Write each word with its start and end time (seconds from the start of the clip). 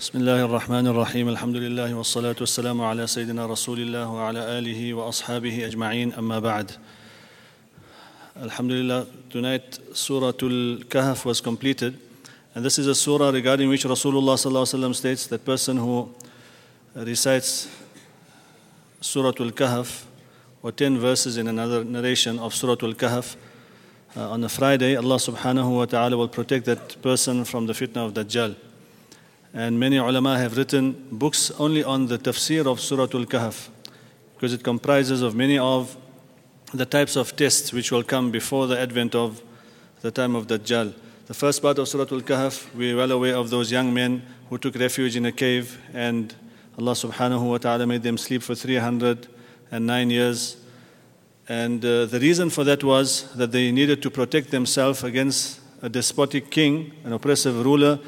بسم 0.00 0.18
الله 0.18 0.44
الرحمن 0.44 0.86
الرحيم 0.86 1.28
الحمد 1.28 1.56
لله 1.56 1.94
والصلاة 1.94 2.36
والسلام 2.40 2.80
على 2.80 3.06
سيدنا 3.06 3.46
رسول 3.46 3.80
الله 3.80 4.08
وعلى 4.08 4.58
آله 4.58 4.94
وأصحابه 4.94 5.66
أجمعين 5.66 6.12
أما 6.14 6.38
بعد 6.38 6.70
Alhamdulillah, 8.40 9.06
tonight 9.28 9.78
Surah 9.92 10.32
Al-Kahf 10.40 11.26
was 11.26 11.42
completed 11.42 11.98
and 12.54 12.64
this 12.64 12.78
is 12.78 12.86
a 12.86 12.94
surah 12.94 13.28
regarding 13.28 13.68
which 13.68 13.84
Rasulullah 13.84 14.94
states 14.94 15.26
that 15.26 15.44
person 15.44 15.76
who 15.76 16.08
recites 16.94 17.68
Surah 19.02 19.34
Al-Kahf 19.38 20.04
or 20.62 20.72
10 20.72 20.96
verses 20.98 21.36
in 21.36 21.46
another 21.46 21.84
narration 21.84 22.38
of 22.38 22.54
Surah 22.54 22.76
Al-Kahf 22.80 23.36
uh, 24.16 24.30
on 24.30 24.42
a 24.44 24.48
Friday, 24.48 24.96
Allah 24.96 25.16
subhanahu 25.16 25.76
wa 25.76 25.84
ta'ala 25.84 26.16
will 26.16 26.28
protect 26.28 26.64
that 26.64 27.02
person 27.02 27.44
from 27.44 27.66
the 27.66 27.74
fitna 27.74 28.06
of 28.06 28.14
Dajjal. 28.14 28.56
And 29.52 29.80
many 29.80 29.96
ulama 29.96 30.38
have 30.38 30.56
written 30.56 30.92
books 31.10 31.50
only 31.58 31.82
on 31.82 32.06
the 32.06 32.18
tafsir 32.18 32.66
of 32.66 32.80
Surah 32.80 33.08
Al 33.14 33.26
Kahf 33.26 33.68
because 34.34 34.52
it 34.52 34.62
comprises 34.62 35.22
of 35.22 35.34
many 35.34 35.58
of 35.58 35.96
the 36.72 36.86
types 36.86 37.16
of 37.16 37.34
tests 37.34 37.72
which 37.72 37.90
will 37.90 38.04
come 38.04 38.30
before 38.30 38.68
the 38.68 38.78
advent 38.78 39.16
of 39.16 39.42
the 40.02 40.10
time 40.12 40.36
of 40.36 40.46
Dajjal. 40.46 40.94
The 41.26 41.34
first 41.34 41.62
part 41.62 41.78
of 41.80 41.88
Surah 41.88 42.06
Al 42.12 42.20
Kahf, 42.20 42.72
we 42.76 42.92
are 42.92 42.96
well 42.96 43.10
aware 43.10 43.36
of 43.36 43.50
those 43.50 43.72
young 43.72 43.92
men 43.92 44.22
who 44.48 44.56
took 44.56 44.76
refuge 44.76 45.16
in 45.16 45.26
a 45.26 45.32
cave 45.32 45.80
and 45.92 46.32
Allah 46.78 46.92
subhanahu 46.92 47.50
wa 47.50 47.58
ta'ala 47.58 47.86
made 47.88 48.04
them 48.04 48.18
sleep 48.18 48.42
for 48.42 48.54
309 48.54 50.10
years. 50.10 50.58
And 51.48 51.84
uh, 51.84 52.06
the 52.06 52.20
reason 52.20 52.50
for 52.50 52.62
that 52.62 52.84
was 52.84 53.32
that 53.34 53.50
they 53.50 53.72
needed 53.72 54.00
to 54.02 54.10
protect 54.10 54.52
themselves 54.52 55.02
against 55.02 55.60
a 55.82 55.88
despotic 55.88 56.52
king, 56.52 56.92
an 57.02 57.12
oppressive 57.12 57.64
ruler 57.64 57.98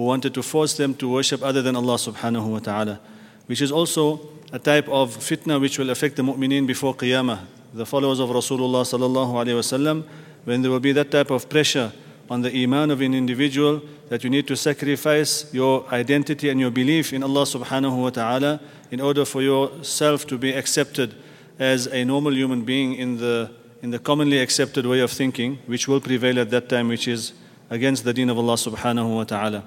who 0.00 0.06
wanted 0.06 0.32
to 0.32 0.42
force 0.42 0.78
them 0.78 0.94
to 0.94 1.06
worship 1.10 1.42
other 1.42 1.60
than 1.60 1.76
Allah 1.76 1.96
subhanahu 1.96 2.52
wa 2.52 2.58
ta'ala, 2.58 2.98
which 3.44 3.60
is 3.60 3.70
also 3.70 4.18
a 4.50 4.58
type 4.58 4.88
of 4.88 5.14
fitna 5.14 5.60
which 5.60 5.78
will 5.78 5.90
affect 5.90 6.16
the 6.16 6.22
mu'mineen 6.22 6.66
before 6.66 6.94
qiyamah, 6.94 7.40
the 7.74 7.84
followers 7.84 8.18
of 8.18 8.30
Rasulullah 8.30 8.80
sallallahu 8.80 9.34
alayhi 9.34 9.60
wasallam, 9.60 10.04
when 10.44 10.62
there 10.62 10.70
will 10.70 10.80
be 10.80 10.92
that 10.92 11.10
type 11.10 11.30
of 11.30 11.50
pressure 11.50 11.92
on 12.30 12.40
the 12.40 12.50
iman 12.62 12.90
of 12.90 13.02
an 13.02 13.12
individual 13.12 13.82
that 14.08 14.24
you 14.24 14.30
need 14.30 14.48
to 14.48 14.56
sacrifice 14.56 15.52
your 15.52 15.86
identity 15.92 16.48
and 16.48 16.58
your 16.58 16.70
belief 16.70 17.12
in 17.12 17.22
Allah 17.22 17.42
subhanahu 17.42 18.00
wa 18.00 18.08
ta'ala 18.08 18.58
in 18.90 19.02
order 19.02 19.26
for 19.26 19.42
yourself 19.42 20.26
to 20.28 20.38
be 20.38 20.54
accepted 20.54 21.14
as 21.58 21.86
a 21.88 22.06
normal 22.06 22.32
human 22.32 22.64
being 22.64 22.94
in 22.94 23.18
the 23.18 23.50
in 23.82 23.90
the 23.90 23.98
commonly 23.98 24.38
accepted 24.38 24.86
way 24.86 25.00
of 25.00 25.10
thinking, 25.10 25.58
which 25.66 25.86
will 25.86 26.00
prevail 26.00 26.38
at 26.38 26.48
that 26.48 26.70
time, 26.70 26.88
which 26.88 27.06
is 27.06 27.34
against 27.68 28.04
the 28.04 28.14
deen 28.14 28.30
of 28.30 28.38
Allah 28.38 28.54
subhanahu 28.54 29.16
wa 29.16 29.24
ta'ala. 29.24 29.62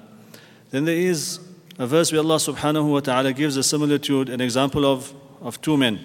Then 0.73 0.85
there 0.85 0.95
is 0.95 1.39
a 1.77 1.87
verse 1.87 2.11
where 2.11 2.21
Allah 2.21 2.35
subhanahu 2.35 2.91
wa 2.91 2.99
ta'ala 2.99 3.33
gives 3.33 3.57
a 3.57 3.63
similitude, 3.63 4.29
an 4.29 4.41
example 4.41 4.85
of, 4.85 5.13
of 5.41 5.61
two 5.61 5.77
men. 5.77 5.99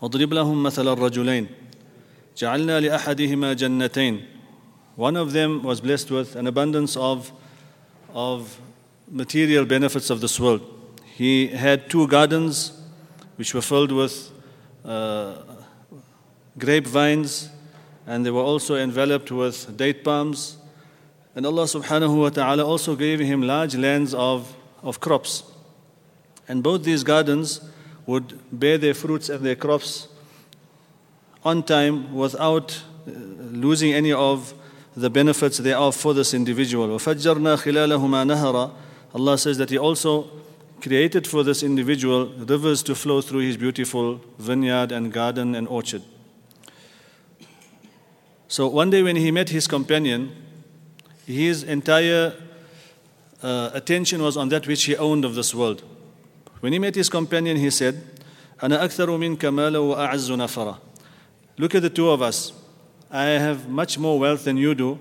وَضْرِبْ 0.00 0.26
لَهُمْ 0.26 0.62
مَثَلَ 0.62 0.96
الرَّجُلَيْنِ 0.96 1.48
جَعَلْنَا 2.36 2.88
لِأَحَدِهِمَا 2.88 3.54
جَنَّتَيْنِ 3.56 4.24
One 4.96 5.16
of 5.16 5.32
them 5.32 5.62
was 5.62 5.80
blessed 5.80 6.10
with 6.10 6.36
an 6.36 6.46
abundance 6.46 6.96
of, 6.96 7.32
of 8.14 8.58
material 9.10 9.64
benefits 9.64 10.08
of 10.08 10.20
this 10.20 10.38
world. 10.40 10.62
He 11.16 11.48
had 11.48 11.90
two 11.90 12.06
gardens 12.06 12.72
which 13.36 13.52
were 13.52 13.60
filled 13.60 13.92
with 13.92 14.30
uh, 14.84 15.34
grapevines 16.56 17.50
and 18.06 18.24
they 18.24 18.30
were 18.30 18.42
also 18.42 18.76
enveloped 18.76 19.30
with 19.30 19.76
date 19.76 20.02
palms 20.04 20.56
and 21.34 21.46
Allah 21.46 21.64
subhanahu 21.64 22.20
wa 22.20 22.28
ta'ala 22.28 22.64
also 22.64 22.96
gave 22.96 23.20
him 23.20 23.42
large 23.42 23.76
lands 23.76 24.14
of, 24.14 24.54
of 24.82 25.00
crops. 25.00 25.44
And 26.48 26.62
both 26.62 26.82
these 26.82 27.04
gardens 27.04 27.60
would 28.06 28.38
bear 28.50 28.78
their 28.78 28.94
fruits 28.94 29.28
and 29.28 29.44
their 29.44 29.54
crops 29.54 30.08
on 31.44 31.62
time 31.62 32.12
without 32.14 32.82
uh, 33.06 33.10
losing 33.12 33.92
any 33.92 34.12
of 34.12 34.52
the 34.96 35.08
benefits 35.08 35.58
they 35.58 35.72
are 35.72 35.92
for 35.92 36.12
this 36.12 36.34
individual. 36.34 36.88
وَفَجَّرْنَا 36.88 37.62
خِلَالَهُمَا 37.62 38.34
نَهَرًا 38.34 38.72
Allah 39.14 39.38
says 39.38 39.58
that 39.58 39.70
He 39.70 39.78
also 39.78 40.28
created 40.80 41.26
for 41.26 41.44
this 41.44 41.62
individual 41.62 42.26
rivers 42.26 42.82
to 42.82 42.94
flow 42.94 43.20
through 43.20 43.40
his 43.40 43.56
beautiful 43.56 44.20
vineyard 44.38 44.90
and 44.92 45.12
garden 45.12 45.54
and 45.54 45.68
orchard. 45.68 46.02
So 48.48 48.66
one 48.66 48.90
day 48.90 49.02
when 49.02 49.16
he 49.16 49.30
met 49.30 49.50
his 49.50 49.66
companion, 49.66 50.34
his 51.26 51.62
entire 51.62 52.34
uh, 53.42 53.70
attention 53.72 54.22
was 54.22 54.36
on 54.36 54.48
that 54.50 54.66
which 54.66 54.84
he 54.84 54.96
owned 54.96 55.24
of 55.24 55.34
this 55.34 55.54
world. 55.54 55.82
When 56.60 56.72
he 56.72 56.78
met 56.78 56.94
his 56.94 57.08
companion, 57.08 57.56
he 57.56 57.70
said, 57.70 58.02
أنا 58.62 58.84
أكثر 58.84 59.16
منك 59.16 59.44
مالا 59.44 59.78
وأعز 59.78 60.30
نفرا. 60.32 60.78
Look 61.58 61.74
at 61.74 61.82
the 61.82 61.90
two 61.90 62.10
of 62.10 62.22
us. 62.22 62.52
I 63.10 63.24
have 63.24 63.68
much 63.68 63.98
more 63.98 64.18
wealth 64.18 64.44
than 64.44 64.56
you 64.56 64.74
do, 64.74 64.98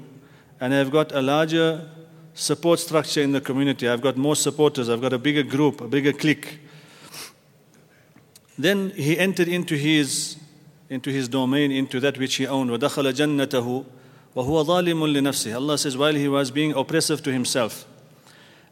and 0.60 0.74
I've 0.74 0.92
got 0.92 1.12
a 1.12 1.22
larger 1.22 1.90
support 2.34 2.80
structure 2.80 3.22
in 3.22 3.34
the 3.34 3.42
community. 3.42 3.88
I've 3.88 4.02
got 4.02 4.18
more 4.18 4.36
supporters. 4.36 4.90
I've 4.90 5.02
got 5.02 5.14
a 5.14 5.18
bigger 5.18 5.44
group, 5.44 5.82
a 5.82 5.88
bigger 5.88 6.14
clique. 6.14 6.60
Then 8.58 8.92
he 8.92 9.18
entered 9.18 9.48
into 9.48 9.76
his, 9.76 10.38
into 10.90 11.12
his 11.12 11.28
domain, 11.28 11.72
into 11.72 12.00
that 12.00 12.18
which 12.18 12.36
he 12.36 12.48
owned. 12.48 12.70
وَدَخَلَ 12.72 13.14
جَنَّتَهُ 13.14 13.86
وَهُوَ 14.36 14.66
ظَالِمٌ 14.66 15.00
لِنَفْسِهِ 15.18 15.56
Allah 15.56 15.78
says, 15.78 15.98
while 15.98 16.14
he 16.14 16.28
was 16.28 16.52
being 16.52 16.74
oppressive 16.74 17.24
to 17.24 17.32
himself. 17.32 17.86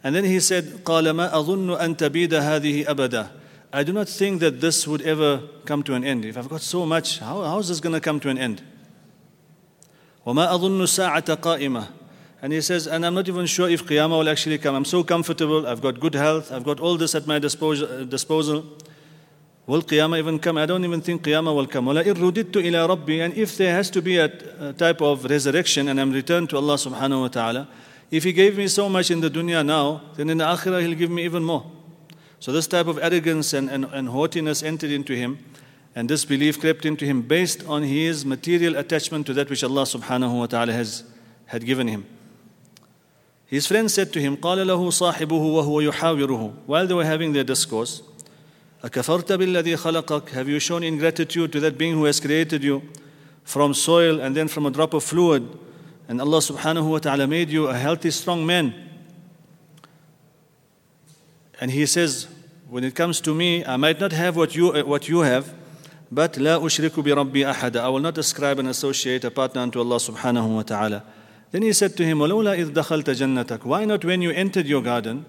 And 0.04 0.16
then 0.16 0.24
he 0.24 0.40
said, 0.40 0.84
قَالَ 0.84 1.04
مَا 1.14 1.32
أَظُنُّ 1.32 1.80
أَن 1.80 1.98
تَبِيدَ 1.98 2.30
هَذِهِ 2.30 2.86
أَبَدًا 2.86 3.30
I 3.74 3.84
do 3.84 3.92
not 3.92 4.08
think 4.08 4.40
that 4.40 4.62
this 4.62 4.88
would 4.88 5.02
ever 5.02 5.42
come 5.66 5.84
to 5.84 5.94
an 5.94 6.04
end. 6.04 6.24
If 6.24 6.38
I've 6.38 6.48
got 6.48 6.62
so 6.62 6.86
much, 6.86 7.20
how, 7.20 7.42
how 7.42 7.60
is 7.60 7.68
this 7.68 7.80
going 7.80 7.94
to 7.94 8.00
come 8.00 8.20
to 8.22 8.30
an 8.30 8.38
end? 8.38 8.62
وَمَا 10.26 10.48
أَظُنُّ 10.48 10.82
سَاعَةَ 10.84 11.38
قَائِمَةً 11.38 11.88
And 12.42 12.54
he 12.54 12.62
says, 12.62 12.88
and 12.88 13.06
I'm 13.06 13.14
not 13.14 13.28
even 13.28 13.46
sure 13.46 13.70
if 13.70 13.86
Qiyamah 13.86 14.20
will 14.20 14.30
actually 14.30 14.58
come. 14.60 14.76
I'm 14.76 14.86
so 14.86 15.04
comfortable, 15.04 15.68
I've 15.68 15.82
got 15.82 16.00
good 16.00 16.14
health, 16.14 16.52
I've 16.52 16.64
got 16.64 16.80
all 16.80 16.96
this 16.96 17.16
at 17.16 17.28
my 17.28 17.40
disposal. 17.40 18.66
Will 19.72 19.82
Qiyamah 19.82 20.20
even 20.20 20.40
come? 20.40 20.58
I 20.58 20.66
don't 20.66 20.84
even 20.86 21.02
think 21.02 21.24
Qiyamah 21.24 21.54
will 21.54 21.68
come. 21.68 21.86
وَلَئِن 21.88 22.14
رُدِدْتُ 22.14 22.52
إِلَىٰ 22.52 22.88
رَبِّي 22.88 23.26
And 23.26 23.34
if 23.34 23.58
there 23.58 23.74
has 23.74 23.90
to 23.92 24.02
be 24.02 24.18
a, 24.18 24.32
a 24.60 24.74
type 24.74 25.02
of 25.02 25.26
resurrection 25.26 25.90
and 25.90 26.00
I'm 26.00 26.12
returned 26.12 26.50
to 26.52 26.58
Allah 26.58 26.76
subhanahu 26.76 27.22
wa 27.22 27.28
ta'ala, 27.28 27.68
if 28.10 28.24
He 28.24 28.32
gave 28.32 28.58
me 28.58 28.68
so 28.68 28.88
much 28.88 29.12
in 29.12 29.20
the 29.20 29.30
dunya 29.30 29.66
now, 29.66 30.02
then 30.16 30.30
in 30.30 30.38
the 30.38 30.46
akhirah 30.46 30.82
He'll 30.82 30.98
give 30.98 31.12
me 31.12 31.26
even 31.26 31.44
more. 31.44 31.70
So 32.40 32.52
this 32.52 32.68
type 32.68 32.88
of 32.88 33.00
arrogance 33.02 33.54
and, 33.54 33.70
and, 33.70 33.86
and 33.86 34.10
haughtiness 34.10 34.62
entered 34.62 34.92
into 34.92 35.16
him 35.16 35.40
and 35.96 36.08
this 36.08 36.26
belief 36.26 36.60
crept 36.60 36.86
into 36.86 37.06
him 37.06 37.24
based 37.24 37.66
on 37.66 37.82
his 37.82 38.24
material 38.24 38.76
attachment 38.76 39.26
to 39.26 39.34
that 39.34 39.50
which 39.50 39.64
Allah 39.64 39.82
subhanahu 39.82 40.38
wa 40.40 40.46
ta'ala 40.46 40.72
has 40.72 41.04
had 41.48 41.66
given 41.66 41.88
him. 41.88 42.06
His 43.48 43.66
friend 43.66 43.90
said 43.90 44.14
to 44.14 44.22
him, 44.22 44.38
قال 44.38 44.68
له 44.68 44.78
صاحبه 44.78 45.32
وهو 45.32 45.92
يحاوره 45.92 46.54
While 46.68 46.86
they 46.86 46.94
were 46.94 47.06
having 47.06 47.34
their 47.34 47.44
discourse, 47.44 48.04
أكفرت 48.84 49.32
بالذي 49.32 49.78
خلقك 49.78 50.30
Have 50.34 50.48
you 50.48 50.60
shown 50.60 50.84
ingratitude 50.84 51.52
to 51.52 51.60
that 51.60 51.78
being 51.78 51.96
who 51.96 52.06
has 52.06 52.20
created 52.20 52.64
you 52.64 52.82
from 53.44 53.74
soil 53.74 54.20
and 54.20 54.36
then 54.36 54.48
from 54.48 54.66
a 54.66 54.72
drop 54.72 54.94
of 54.94 55.04
fluid 55.04 55.48
and 56.08 56.22
Allah 56.22 56.40
subhanahu 56.40 56.92
wa 56.92 57.00
ta'ala 57.00 57.28
made 57.28 57.50
you 57.50 57.68
a 57.68 57.78
healthy 57.78 58.12
strong 58.12 58.46
man 58.46 58.74
and 61.60 61.72
he 61.72 61.86
says 61.86 62.28
when 62.70 62.84
it 62.84 62.94
comes 62.94 63.20
to 63.22 63.34
me 63.34 63.66
I 63.66 63.78
might 63.78 64.00
not 64.00 64.12
have 64.12 64.36
what 64.36 64.56
you, 64.56 64.72
what 64.84 65.08
you 65.10 65.22
have 65.22 65.54
but 66.12 66.34
لا 66.34 66.58
أشرك 66.66 67.00
بربي 67.00 67.50
أحد 67.52 67.78
I 67.78 67.90
will 67.90 68.00
not 68.00 68.18
ascribe 68.18 68.60
and 68.60 68.68
associate 68.68 69.24
a 69.24 69.32
partner 69.32 69.62
unto 69.62 69.80
Allah 69.80 69.98
subhanahu 69.98 70.56
wa 70.56 70.62
ta'ala 70.62 71.04
then 71.52 71.62
he 71.64 71.74
said 71.74 71.98
to 71.98 72.06
him 72.06 72.20
ولولا 72.20 72.54
إذ 72.54 72.74
دخلت 72.74 73.10
جنتك 73.10 73.66
Why 73.66 73.86
not 73.86 74.06
when 74.06 74.22
you 74.22 74.32
entered 74.32 74.68
your 74.68 74.82
garden 74.84 75.26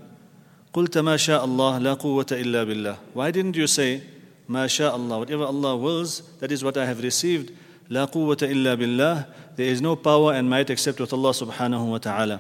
قلت 0.74 0.98
ما 0.98 1.18
شاء 1.18 1.46
الله 1.46 1.78
لا 1.78 1.94
قوة 1.94 2.26
إلا 2.32 2.64
بالله 2.64 2.98
Why 3.14 3.32
didn't 3.32 3.56
you 3.56 3.68
say 3.68 4.02
ما 4.50 4.68
شاء 4.68 4.96
الله 4.96 5.20
Whatever 5.20 5.46
Allah 5.46 5.78
wills, 5.78 6.24
that 6.40 6.52
is 6.52 6.64
what 6.64 6.78
I 6.78 6.86
have 6.86 7.02
received. 7.04 7.52
لا 7.90 8.06
قوة 8.06 8.38
إلا 8.42 8.76
بالله 8.76 9.26
There 9.56 9.68
is 9.68 9.82
no 9.82 9.96
power 9.96 10.34
and 10.34 10.50
might 10.50 10.70
except 10.70 11.00
with 11.00 11.14
Allah 11.14 11.30
subhanahu 11.30 11.86
wa. 11.92 12.40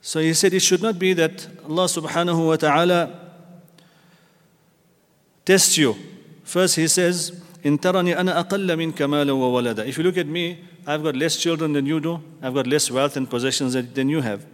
So 0.00 0.20
he 0.20 0.34
said 0.34 0.54
it 0.54 0.60
should 0.60 0.82
not 0.82 0.98
be 0.98 1.14
that 1.14 1.48
Allah 1.64 1.86
subhanahu 1.86 2.46
wa 2.46 3.06
tests 5.44 5.76
you. 5.76 5.96
First 6.44 6.76
he 6.76 6.86
says, 6.86 7.32
إن 7.64 7.80
ترني 7.80 8.20
أنا 8.20 8.38
أقل 8.40 8.76
منك 8.76 9.02
مالا 9.02 9.32
وولدا 9.32 9.88
If 9.88 9.98
you 9.98 10.04
look 10.04 10.18
at 10.18 10.26
me, 10.26 10.58
I've 10.86 11.02
got 11.02 11.16
less 11.16 11.36
children 11.36 11.72
than 11.72 11.86
you 11.86 11.98
do. 11.98 12.20
I've 12.42 12.54
got 12.54 12.66
less 12.66 12.90
wealth 12.90 13.16
and 13.16 13.28
possessions 13.28 13.72
than 13.72 14.08
you 14.08 14.20
have. 14.20 14.44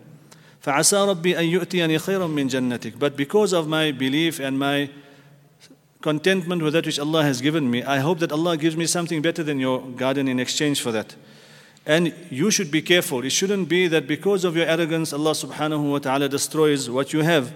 فَعَسَى 0.63 1.15
رَبِّي 1.15 1.39
أَن 1.39 1.45
يُؤْتِيَنِي 1.45 1.99
خَيْرًا 1.99 2.27
مِّن 2.29 2.49
جَنَّتِكَ 2.49 2.99
But 2.99 3.17
because 3.17 3.53
of 3.53 3.67
my 3.67 3.93
belief 3.93 4.39
and 4.39 4.59
my 4.59 4.91
contentment 6.03 6.63
with 6.63 6.75
that 6.75 6.87
which 6.87 6.99
Allah 6.99 7.23
has 7.23 7.41
given 7.41 7.71
me, 7.71 7.83
I 7.83 7.99
hope 7.99 8.19
that 8.19 8.33
Allah 8.33 8.57
gives 8.57 8.77
me 8.77 8.87
something 8.87 9.23
better 9.23 9.43
than 9.43 9.59
your 9.59 9.81
garden 9.81 10.29
in 10.29 10.39
exchange 10.39 10.83
for 10.83 10.93
that. 10.93 11.15
And 11.87 12.15
you 12.31 12.51
should 12.51 12.71
be 12.71 12.83
careful. 12.83 13.25
It 13.25 13.31
shouldn't 13.31 13.69
be 13.69 13.89
that 13.89 14.07
because 14.07 14.45
of 14.45 14.55
your 14.55 14.67
arrogance, 14.67 15.13
Allah 15.13 15.33
subhanahu 15.33 15.93
wa 15.93 15.99
ta'ala 15.99 16.29
destroys 16.29 16.91
what 16.91 17.13
you 17.13 17.21
have. 17.21 17.53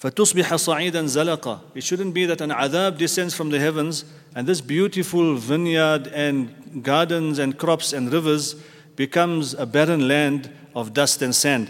فتصبح 0.00 0.54
صعيدا 0.54 1.06
زلقا 1.06 1.60
It 1.74 1.82
shouldn't 1.82 2.14
be 2.14 2.24
that 2.26 2.40
an 2.40 2.50
adhab 2.50 2.98
descends 2.98 3.34
from 3.34 3.50
the 3.50 3.58
heavens 3.58 4.04
and 4.34 4.46
this 4.46 4.60
beautiful 4.60 5.34
vineyard 5.34 6.06
and 6.14 6.84
gardens 6.84 7.40
and 7.40 7.58
crops 7.58 7.92
and 7.92 8.12
rivers 8.12 8.54
becomes 8.94 9.54
a 9.54 9.66
barren 9.66 10.06
land 10.06 10.50
of 10.77 10.93
dust 10.93 11.21
and 11.21 11.35
sand. 11.35 11.69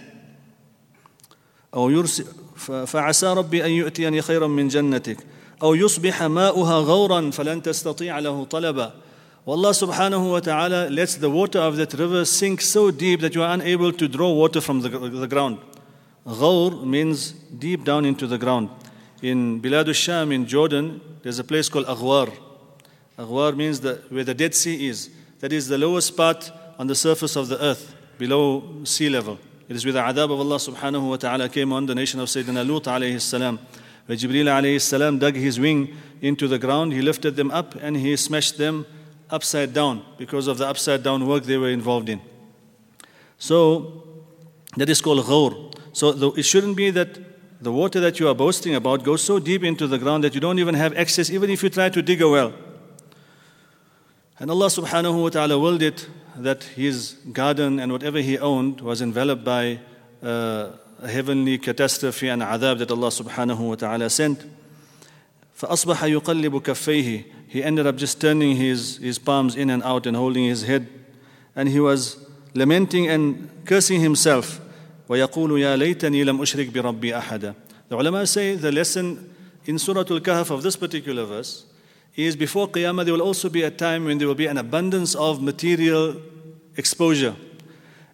أو 1.74 1.90
يرسل 1.90 2.25
فعسى 2.86 3.34
ربي 3.34 3.66
أن 3.66 3.72
يؤتيني 3.72 4.22
خيرا 4.22 4.48
من 4.48 4.68
جنتك 4.68 5.18
أو 5.62 5.75
يصبح 5.75 6.24
ماؤها 6.24 6.75
غورا 6.80 7.31
فلن 7.31 7.62
تستطيع 7.62 8.19
له 8.19 8.44
طلبا 8.44 8.94
Allah 9.45 9.72
subhanahu 9.72 10.31
wa 10.31 10.40
ta'ala 10.40 10.90
lets 10.90 11.16
the 11.16 11.30
water 11.30 11.60
of 11.60 11.75
that 11.75 11.94
river 11.95 12.24
sink 12.24 12.62
so 12.62 12.92
deep 12.92 13.19
that 13.19 13.36
you 13.36 13.44
are 13.44 13.54
unable 13.54 13.92
to 13.92 14.07
draw 14.07 14.31
water 14.31 14.62
from 14.62 14.80
the, 14.80 14.88
the 14.88 15.28
ground. 15.28 15.57
Ghawr 16.25 16.86
means 16.86 17.34
deep 17.34 17.84
down 17.84 18.06
into 18.06 18.25
the 18.25 18.38
ground. 18.38 18.69
In 19.22 19.62
Bilad 19.62 19.94
sham 19.94 20.31
in 20.31 20.45
Jordan, 20.45 21.01
there's 21.24 21.40
a 21.40 21.44
place 21.44 21.68
called 21.68 21.88
Aghwar. 21.88 22.31
Aghwar 23.19 23.54
means 23.54 23.81
the, 23.81 24.01
where 24.07 24.24
the 24.24 24.34
Dead 24.34 24.56
Sea 24.56 24.88
is. 24.88 25.10
That 25.42 25.51
is 25.51 25.68
the 25.68 25.78
lowest 25.78 26.16
part 26.16 26.50
on 26.80 26.88
the 26.88 26.95
surface 26.95 27.36
of 27.36 27.50
the 27.50 27.62
earth, 27.62 27.94
below 28.19 28.85
sea 28.85 29.09
level. 29.09 29.38
It 29.69 29.76
is 29.76 29.85
with 29.85 29.94
the 29.94 30.00
adhab 30.00 30.25
of 30.25 30.41
Allah 30.41 30.56
subhanahu 30.56 31.09
wa 31.09 31.17
ta'ala 31.17 31.49
came 31.49 31.73
on 31.73 31.87
the 31.87 31.94
nation 31.94 32.20
of 32.20 32.29
Sayyidina 32.29 32.67
Lut 32.67 32.85
alayhi 32.85 33.20
salam. 33.20 33.59
Where 34.06 34.17
Jibreel 34.17 34.47
alayhi 34.47 34.81
salam 34.81 35.19
dug 35.19 35.35
his 35.35 35.61
wing 35.61 35.94
into 36.20 36.49
the 36.49 36.59
ground, 36.59 36.93
he 36.93 37.03
lifted 37.03 37.37
them 37.37 37.50
up 37.50 37.75
and 37.76 37.97
he 37.97 38.17
smashed 38.17 38.59
them 38.59 38.87
upside 39.31 39.75
down 39.75 40.05
because 40.17 40.47
of 40.47 40.59
the 40.59 40.67
upside 40.67 41.03
down 41.03 41.26
work 41.26 41.44
they 41.44 41.59
were 41.59 41.69
involved 41.69 42.09
in. 42.09 42.20
So 43.38 44.05
that 44.76 44.88
is 44.88 45.00
called 45.00 45.25
ghawr. 45.25 45.75
So 45.93 46.12
the, 46.12 46.31
it 46.32 46.44
shouldn't 46.44 46.76
be 46.76 46.91
that 46.91 47.19
the 47.61 47.73
water 47.73 48.00
that 48.00 48.19
you 48.19 48.29
are 48.29 48.35
boasting 48.35 48.75
about 48.75 49.05
goes 49.05 49.23
so 49.23 49.38
deep 49.38 49.65
into 49.65 49.87
the 49.87 49.99
ground 49.99 50.25
that 50.25 50.35
you 50.35 50.41
don't 50.41 50.59
even 50.59 50.75
have 50.75 50.97
access, 50.97 51.29
even 51.31 51.50
if 51.50 51.62
you 51.62 51.69
try 51.69 51.88
to 51.88 52.00
dig 52.00 52.23
a 52.23 52.29
well. 52.29 52.53
And 54.38 54.50
Allah 54.50 54.67
subhanahu 54.67 55.23
wa 55.23 55.29
ta'ala 55.29 55.59
willed 55.59 55.82
it 55.82 56.09
that 56.44 56.64
his 56.64 57.17
garden 57.32 57.79
and 57.79 57.93
whatever 57.93 58.19
he 58.20 58.38
owned 58.38 58.81
was 58.81 59.00
enveloped 59.02 59.44
by 59.44 59.79
uh, 60.23 60.70
a 61.00 61.08
heavenly 61.08 61.58
catastrophe 61.58 62.29
and 62.29 62.43
adhab 62.43 62.79
that 62.79 62.90
Allah 62.90 63.08
subhanahu 63.08 63.61
wa 63.61 63.75
ta'ala 63.75 64.11
sent. 64.11 64.44
فأصبح 65.58 66.05
يقلب 66.05 66.62
كفيه 66.62 67.25
He 67.49 67.64
ended 67.64 67.87
up 67.87 67.96
just 67.96 68.20
turning 68.20 68.56
his, 68.56 68.99
his 68.99 69.19
palms 69.19 69.56
in 69.56 69.70
and 69.70 69.82
out 69.82 70.06
and 70.06 70.14
holding 70.14 70.44
his 70.44 70.62
head. 70.62 70.87
And 71.56 71.69
he 71.69 71.81
was 71.81 72.19
lamenting 72.55 73.08
and 73.08 73.50
cursing 73.64 74.00
himself. 74.00 74.61
ويقول 75.08 75.61
يا 75.61 75.76
ليتني 75.76 76.25
لم 76.25 76.43
أشرك 76.43 76.67
بربي 76.69 77.19
أحدا 77.19 77.55
The 77.88 77.96
ulama 77.96 78.26
say 78.26 78.55
the 78.55 78.70
lesson 78.70 79.34
in 79.64 79.79
Surah 79.79 80.05
Al-Kahf 80.11 80.50
of 80.50 80.62
this 80.62 80.76
particular 80.76 81.25
verse 81.25 81.64
is 82.26 82.35
before 82.35 82.69
Qiyamah 82.69 83.05
there 83.05 83.15
will 83.15 83.23
also 83.23 83.49
be 83.49 83.62
a 83.62 83.70
time 83.70 84.05
when 84.05 84.19
there 84.19 84.26
will 84.26 84.35
be 84.35 84.47
an 84.47 84.59
abundance 84.59 85.15
of 85.15 85.41
material 85.41 86.20
exposure. 86.76 87.37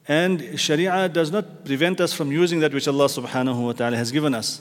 And 0.07 0.61
Sharia 0.61 1.09
does 1.09 1.31
not 1.31 1.65
prevent 1.65 2.03
us 2.03 2.13
from 2.13 2.31
using 2.31 2.61
that 2.61 2.75
which 2.75 2.87
Allah 2.87 3.07
subhanahu 3.07 3.65
wa 3.65 3.73
ta'ala 3.73 3.97
has 3.97 4.13
given 4.13 4.35
us. 4.35 4.61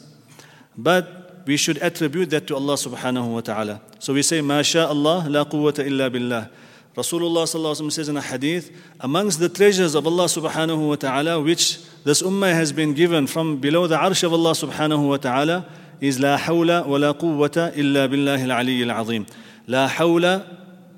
But 0.77 1.43
we 1.45 1.57
should 1.57 1.77
attribute 1.79 2.29
that 2.29 2.47
to 2.47 2.55
Allah 2.55 2.75
subhanahu 2.75 3.33
wa 3.33 3.41
ta'ala. 3.41 3.81
So 3.99 4.13
we 4.13 4.21
say, 4.21 4.39
Ma 4.39 4.61
sha 4.61 4.87
Allah, 4.87 5.25
la 5.27 5.43
quwwata 5.43 5.85
illa 5.85 6.09
billah. 6.09 6.49
Rasulullah 6.95 7.43
sallallahu 7.43 7.91
says 7.91 8.07
in 8.07 8.15
a 8.15 8.21
hadith, 8.21 8.71
amongst 9.01 9.39
the 9.39 9.49
treasures 9.49 9.93
of 9.93 10.07
Allah 10.07 10.25
subhanahu 10.25 10.87
wa 10.87 10.95
ta'ala, 10.95 11.41
which 11.41 11.79
this 12.05 12.21
ummah 12.21 12.53
has 12.53 12.71
been 12.71 12.93
given 12.93 13.27
from 13.27 13.57
below 13.57 13.87
the 13.87 13.97
arsh 13.97 14.23
of 14.23 14.31
Allah 14.31 14.51
subhanahu 14.51 15.09
wa 15.09 15.17
ta'ala, 15.17 15.67
is 16.03 16.19
لا 16.19 16.37
حول 16.37 16.83
ولا 16.83 17.11
قوة 17.11 17.71
إلا 17.77 18.05
بالله 18.05 18.43
العلي 18.43 18.83
العظيم. 18.83 19.25
لا 19.67 19.87
حول 19.87 20.25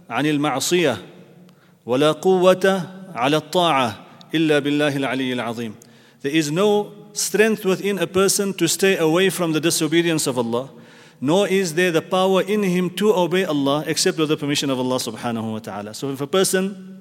عن 0.10 0.25
المعصية 0.25 0.98
ولا 1.86 2.12
قوة 2.12 2.81
على 3.13 3.38
الطاعة 3.38 4.06
إلا 4.34 4.60
بالله 4.60 4.98
العلي 4.98 5.34
العظيم. 5.34 5.74
There 6.22 6.31
is 6.31 6.52
no 6.52 6.92
strength 7.13 7.63
within 7.66 8.00
a 8.00 8.07
person 8.07 8.54
to 8.54 8.68
stay 8.68 8.98
away 8.98 9.30
from 9.30 9.54
the 9.54 9.62
disobedience 9.62 10.25
of 10.25 10.38
Allah 10.38 10.69
nor 11.22 11.48
is 11.48 11.75
there 11.75 11.92
the 11.92 12.02
power 12.02 12.42
in 12.42 12.63
him 12.63 12.90
to 12.90 13.13
obey 13.13 13.46
Allah 13.46 13.84
except 13.88 14.18
with 14.18 14.30
the 14.30 14.38
permission 14.38 14.69
of 14.69 14.80
Allah 14.80 14.98
subhanahu 14.98 15.54
wa 15.54 15.60
ta'ala. 15.60 15.94
So 15.94 16.12
if 16.12 16.22
a 16.22 16.28
person 16.28 16.92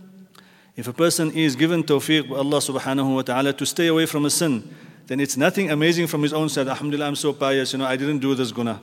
if 0.77 0.89
a 0.89 0.93
person 0.93 1.31
is 1.31 1.55
given 1.55 1.85
tawfiq 1.85 2.29
by 2.29 2.37
Allah 2.37 2.59
subhanahu 2.59 3.15
wa 3.15 3.23
ta'ala 3.23 3.53
to 3.53 3.67
stay 3.67 3.87
away 3.87 4.07
from 4.07 4.25
a 4.25 4.31
sin, 4.31 4.69
then 5.07 5.21
it's 5.21 5.37
nothing 5.37 5.71
amazing 5.71 6.07
from 6.07 6.23
his 6.23 6.33
own 6.33 6.49
side. 6.49 6.69
Alhamdulillah, 6.69 7.07
I'm 7.07 7.17
so 7.17 7.33
pious, 7.33 7.73
you 7.73 7.79
know, 7.79 7.85
I 7.85 7.97
didn't 7.97 8.21
do 8.21 8.35
this 8.35 8.53
guna. 8.53 8.81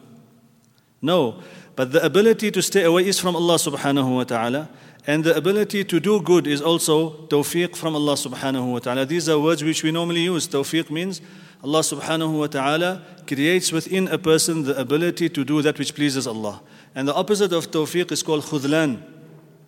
No. 1.01 1.41
But 1.75 1.93
the 1.93 2.05
ability 2.05 2.51
to 2.51 2.61
stay 2.61 2.83
away 2.83 3.07
is 3.07 3.19
from 3.19 3.35
Allah 3.35 3.55
subhanahu 3.55 4.15
wa 4.15 4.23
ta'ala. 4.23 4.69
And 5.07 5.23
the 5.23 5.35
ability 5.35 5.83
to 5.85 5.99
do 5.99 6.21
good 6.21 6.45
is 6.45 6.61
also 6.61 7.25
tawfiq 7.27 7.75
from 7.75 7.95
Allah 7.95 8.13
subhanahu 8.13 8.71
wa 8.71 8.79
ta'ala. 8.79 9.05
These 9.05 9.29
are 9.29 9.39
words 9.39 9.63
which 9.63 9.81
we 9.83 9.91
normally 9.91 10.21
use. 10.21 10.47
Tawfiq 10.47 10.91
means 10.91 11.21
Allah 11.63 11.79
subhanahu 11.79 12.37
wa 12.37 12.47
ta'ala 12.47 13.03
creates 13.25 13.71
within 13.71 14.07
a 14.09 14.19
person 14.19 14.63
the 14.63 14.79
ability 14.79 15.29
to 15.29 15.43
do 15.43 15.63
that 15.63 15.79
which 15.79 15.95
pleases 15.95 16.27
Allah. 16.27 16.61
And 16.93 17.07
the 17.07 17.15
opposite 17.15 17.51
of 17.51 17.71
tawfiq 17.71 18.11
is 18.11 18.21
called 18.21 18.43
khudlan. 18.43 19.01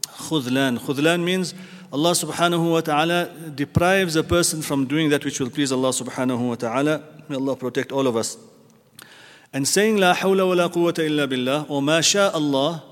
Khudlan. 0.04 0.78
Khudlan 0.78 1.24
means 1.24 1.56
Allah 1.94 2.14
subhanahu 2.14 2.72
wa 2.72 2.82
ta'ala 2.82 3.30
deprives 3.54 4.16
a 4.16 4.24
person 4.24 4.64
from 4.64 4.88
doing 4.88 5.12
that 5.12 5.24
which 5.24 5.40
will 5.40 5.52
please 5.52 5.72
Allah 5.72 5.90
subhanahu 5.90 6.50
wa 6.50 6.56
ta'ala. 6.56 7.04
May 7.30 7.36
Allah 7.36 7.56
protect 7.56 7.92
all 7.92 8.08
of 8.08 8.18
us. 8.18 8.36
And 9.54 9.68
saying 9.68 9.98
La 9.98 10.16
hawla 10.16 10.48
wa 10.48 10.56
la 10.56 10.70
quwwata 10.70 11.06
illa 11.06 11.28
billah 11.28 11.68
or 11.70 11.84
Ma 11.84 12.02
sha 12.02 12.32
Allah, 12.34 12.84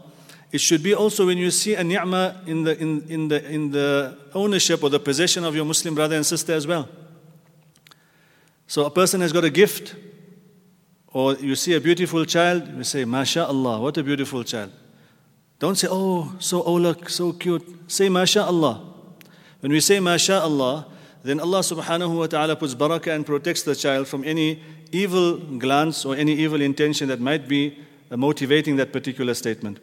it 0.51 0.61
should 0.61 0.83
be 0.83 0.93
also 0.93 1.25
when 1.25 1.39
you 1.39 1.49
see 1.49 1.73
a 1.73 1.83
ni'mah 1.83 2.41
in 2.45 2.63
the, 2.63 2.79
in, 2.79 3.01
in, 3.09 3.27
the, 3.27 3.51
in 3.51 3.71
the 3.71 4.19
ownership 4.35 4.83
or 4.83 4.91
the 4.91 4.99
possession 4.99 5.45
of 5.45 5.55
your 5.55 5.65
Muslim 5.65 5.95
brother 5.95 6.15
and 6.15 6.23
sister 6.23 6.53
as 6.53 6.67
well. 6.67 6.87
So 8.67 8.85
a 8.85 8.91
person 8.91 9.21
has 9.21 9.33
got 9.33 9.43
a 9.43 9.49
gift, 9.49 9.95
or 11.07 11.33
you 11.37 11.55
see 11.55 11.73
a 11.73 11.81
beautiful 11.81 12.23
child, 12.25 12.67
you 12.77 12.83
say, 12.83 13.03
MashaAllah, 13.05 13.81
what 13.81 13.97
a 13.97 14.03
beautiful 14.03 14.43
child. 14.43 14.71
Don't 15.57 15.75
say, 15.75 15.87
oh, 15.89 16.35
so 16.37 16.61
olak, 16.61 17.09
so 17.09 17.33
cute. 17.33 17.63
Say, 17.87 18.07
MashaAllah. 18.07 18.90
When 19.61 19.71
we 19.71 19.79
say 19.79 19.97
MashaAllah, 19.97 20.85
then 21.23 21.39
Allah 21.39 21.59
subhanahu 21.59 22.17
wa 22.17 22.27
ta'ala 22.27 22.55
puts 22.55 22.75
barakah 22.75 23.15
and 23.15 23.25
protects 23.25 23.63
the 23.63 23.75
child 23.75 24.07
from 24.07 24.23
any 24.23 24.61
evil 24.91 25.37
glance 25.37 26.03
or 26.03 26.15
any 26.15 26.33
evil 26.33 26.61
intention 26.61 27.07
that 27.07 27.19
might 27.19 27.47
be 27.47 27.79
motivating 28.09 28.75
that 28.75 28.91
particular 28.91 29.33
statement. 29.33 29.79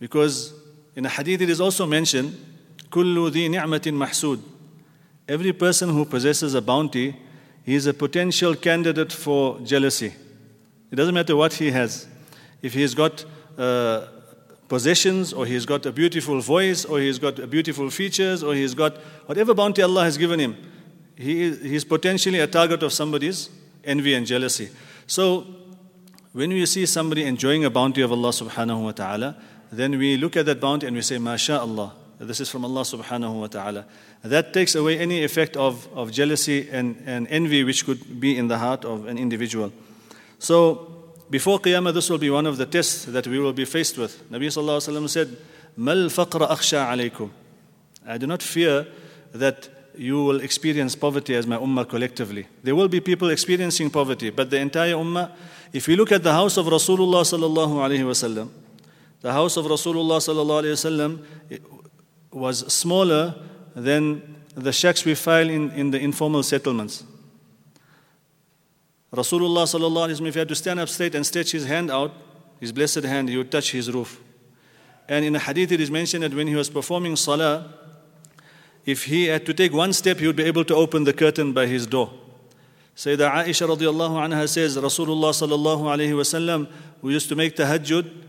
Because 0.00 0.54
in 0.96 1.04
a 1.04 1.08
hadith 1.08 1.42
it 1.42 1.50
is 1.50 1.60
also 1.60 1.86
mentioned, 1.86 2.36
kullu 2.90 3.30
dhi 3.30 3.50
ni'matin 3.50 3.94
mahsud. 3.94 4.40
Every 5.28 5.52
person 5.52 5.90
who 5.90 6.04
possesses 6.04 6.54
a 6.54 6.62
bounty 6.62 7.16
he 7.64 7.74
is 7.74 7.86
a 7.86 7.94
potential 7.94 8.54
candidate 8.54 9.10
for 9.10 9.58
jealousy. 9.60 10.12
It 10.90 10.96
doesn't 10.96 11.14
matter 11.14 11.34
what 11.34 11.54
he 11.54 11.70
has. 11.70 12.06
If 12.60 12.74
he's 12.74 12.94
got 12.94 13.24
uh, 13.56 14.06
possessions, 14.74 15.32
or 15.32 15.46
he's 15.46 15.64
got 15.64 15.86
a 15.86 15.92
beautiful 15.92 16.40
voice, 16.40 16.84
or 16.84 16.98
he's 16.98 17.20
got 17.20 17.34
beautiful 17.48 17.90
features, 17.90 18.42
or 18.42 18.54
he's 18.54 18.74
got 18.74 18.96
whatever 19.28 19.54
bounty 19.54 19.82
Allah 19.82 20.02
has 20.02 20.18
given 20.18 20.40
him, 20.40 20.56
he 21.14 21.42
is, 21.42 21.60
he's 21.62 21.84
potentially 21.84 22.40
a 22.40 22.48
target 22.48 22.82
of 22.82 22.92
somebody's 22.92 23.50
envy 23.84 24.14
and 24.14 24.26
jealousy. 24.26 24.68
So, 25.06 25.46
when 26.32 26.50
we 26.50 26.66
see 26.66 26.86
somebody 26.86 27.22
enjoying 27.24 27.64
a 27.64 27.70
bounty 27.70 28.02
of 28.02 28.10
Allah 28.10 28.30
subhanahu 28.30 28.82
wa 28.82 28.90
ta'ala, 28.90 29.36
then 29.70 29.96
we 29.96 30.16
look 30.16 30.36
at 30.36 30.46
that 30.46 30.60
bounty 30.60 30.88
and 30.88 30.96
we 30.96 31.02
say, 31.02 31.18
MashaAllah, 31.18 31.92
this 32.18 32.40
is 32.40 32.50
from 32.50 32.64
Allah 32.64 32.82
subhanahu 32.82 33.40
wa 33.42 33.46
ta'ala. 33.46 33.86
That 34.24 34.52
takes 34.52 34.74
away 34.74 34.98
any 34.98 35.22
effect 35.22 35.56
of, 35.56 35.86
of 35.94 36.10
jealousy 36.10 36.68
and, 36.68 37.00
and 37.06 37.28
envy 37.28 37.62
which 37.62 37.86
could 37.86 38.18
be 38.18 38.36
in 38.36 38.48
the 38.48 38.58
heart 38.58 38.84
of 38.84 39.06
an 39.06 39.18
individual. 39.18 39.72
So, 40.40 40.93
before 41.34 41.58
Qiyamah, 41.58 41.92
this 41.92 42.08
will 42.08 42.18
be 42.18 42.30
one 42.30 42.46
of 42.46 42.58
the 42.58 42.64
tests 42.64 43.06
that 43.06 43.26
we 43.26 43.40
will 43.40 43.52
be 43.52 43.64
faced 43.64 43.98
with. 43.98 44.22
Nabi 44.30 44.46
sallallahu 44.46 44.78
alayhi 44.88 45.00
wa 45.00 45.06
said, 45.08 45.36
Mal 45.76 46.06
faqra 46.06 46.48
akhsha 46.48 46.86
alaykum. 46.86 47.28
I 48.06 48.18
do 48.18 48.28
not 48.28 48.40
fear 48.40 48.86
that 49.32 49.68
you 49.98 50.22
will 50.22 50.40
experience 50.42 50.94
poverty 50.94 51.34
as 51.34 51.44
my 51.44 51.56
ummah 51.56 51.88
collectively. 51.88 52.46
There 52.62 52.76
will 52.76 52.86
be 52.86 53.00
people 53.00 53.30
experiencing 53.30 53.90
poverty, 53.90 54.30
but 54.30 54.48
the 54.48 54.58
entire 54.58 54.94
ummah, 54.94 55.32
if 55.72 55.88
we 55.88 55.96
look 55.96 56.12
at 56.12 56.22
the 56.22 56.32
house 56.32 56.56
of 56.56 56.66
Rasulullah 56.66 57.24
sallallahu 57.26 57.82
alayhi 57.82 58.04
wasallam, 58.04 58.50
the 59.20 59.32
house 59.32 59.56
of 59.56 59.64
Rasulullah 59.64 60.18
sallallahu 60.18 60.62
alayhi 60.62 60.78
wasallam 60.78 61.60
was 62.30 62.72
smaller 62.72 63.34
than 63.74 64.36
the 64.54 64.72
shacks 64.72 65.04
we 65.04 65.16
find 65.16 65.50
in, 65.50 65.72
in 65.72 65.90
the 65.90 65.98
informal 65.98 66.44
settlements. 66.44 67.02
Rasulullah 69.14 69.64
sallallahu 69.64 70.08
alaihi 70.08 70.20
wasallam, 70.20 70.28
if 70.28 70.34
he 70.34 70.38
had 70.40 70.48
to 70.48 70.54
stand 70.54 70.80
up 70.80 70.88
straight 70.88 71.14
and 71.14 71.26
stretch 71.26 71.52
his 71.52 71.66
hand 71.66 71.90
out, 71.90 72.12
his 72.60 72.72
blessed 72.72 73.04
hand, 73.04 73.28
he 73.28 73.36
would 73.36 73.50
touch 73.50 73.72
his 73.72 73.90
roof. 73.90 74.20
And 75.08 75.24
in 75.24 75.36
a 75.36 75.38
hadith 75.38 75.72
it 75.72 75.80
is 75.80 75.90
mentioned 75.90 76.22
that 76.22 76.34
when 76.34 76.46
he 76.46 76.54
was 76.54 76.70
performing 76.70 77.16
salah, 77.16 77.72
if 78.86 79.04
he 79.04 79.26
had 79.26 79.46
to 79.46 79.54
take 79.54 79.72
one 79.72 79.92
step, 79.92 80.18
he 80.18 80.26
would 80.26 80.36
be 80.36 80.44
able 80.44 80.64
to 80.64 80.74
open 80.74 81.04
the 81.04 81.12
curtain 81.12 81.52
by 81.52 81.66
his 81.66 81.86
door. 81.86 82.12
Sayyidah 82.96 83.44
Aisha 83.44 83.66
radiallahu 83.68 84.28
anha 84.28 84.48
says, 84.48 84.76
Rasulullah 84.76 85.32
sallallahu 85.32 85.82
alayhi 85.82 86.12
wasallam, 86.12 86.68
who 87.00 87.10
used 87.10 87.28
to 87.28 87.34
make 87.34 87.56
tahajjud, 87.56 88.22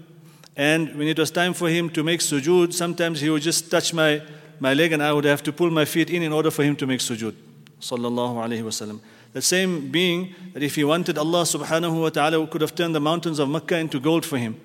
and 0.55 0.95
when 0.95 1.07
it 1.07 1.19
was 1.19 1.31
time 1.31 1.53
for 1.53 1.69
him 1.69 1.89
to 1.89 2.03
make 2.03 2.21
sujood, 2.21 2.73
sometimes 2.73 3.19
he 3.19 3.29
would 3.29 3.41
just 3.41 3.69
touch 3.69 3.93
my, 3.93 4.21
my 4.59 4.73
leg 4.73 4.93
and 4.93 5.03
I 5.03 5.11
would 5.11 5.25
have 5.25 5.43
to 5.43 5.53
pull 5.53 5.69
my 5.69 5.85
feet 5.85 6.09
in 6.09 6.23
in 6.23 6.31
order 6.31 6.49
for 6.49 6.63
him 6.63 6.75
to 6.77 6.87
make 6.87 7.01
sujood. 7.01 7.35
Sallallahu 7.81 8.35
alayhi 8.35 8.63
wasallam. 8.63 9.01
The 9.35 9.41
same 9.41 9.91
being 9.91 10.33
that 10.53 10.63
if 10.63 10.75
he 10.75 10.85
wanted 10.85 11.17
Allah 11.17 11.41
subhanahu 11.41 12.03
wa 12.03 12.07
ta'ala 12.07 12.47
could 12.47 12.61
have 12.61 12.73
turned 12.73 12.95
the 12.95 13.01
mountains 13.01 13.37
of 13.37 13.49
Mecca 13.49 13.77
into 13.77 13.99
gold 13.99 14.25
for 14.25 14.37
him. 14.37 14.57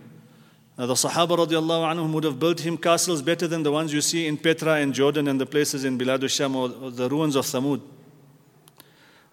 Now 0.78 0.86
the 0.86 0.94
Sahaba 0.94 1.36
radiallahu 1.44 1.92
anhum 1.92 2.12
would 2.12 2.22
have 2.22 2.38
built 2.38 2.60
him 2.60 2.76
castles 2.76 3.20
better 3.20 3.48
than 3.48 3.64
the 3.64 3.72
ones 3.72 3.92
you 3.92 4.00
see 4.00 4.28
in 4.28 4.36
Petra 4.36 4.74
and 4.74 4.94
Jordan 4.94 5.26
and 5.26 5.40
the 5.40 5.44
places 5.44 5.84
in 5.84 5.98
Bilad 5.98 6.22
al-Sham 6.22 6.54
or, 6.54 6.68
the 6.68 7.08
ruins 7.08 7.34
of 7.34 7.46
Thamud. 7.46 7.80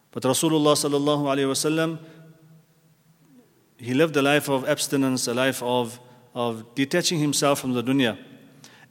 But 0.09 0.23
Rasulullah 0.23 0.73
sallallahu 0.73 1.25
alayhi 1.25 1.45
wasallam, 1.45 1.99
he 3.77 3.93
lived 3.93 4.17
a 4.17 4.23
life 4.23 4.49
of 4.49 4.67
abstinence, 4.67 5.27
a 5.27 5.35
life 5.35 5.61
of, 5.61 5.99
of 6.33 6.73
detaching 6.73 7.19
himself 7.19 7.59
from 7.59 7.73
the 7.73 7.83
dunya. 7.83 8.17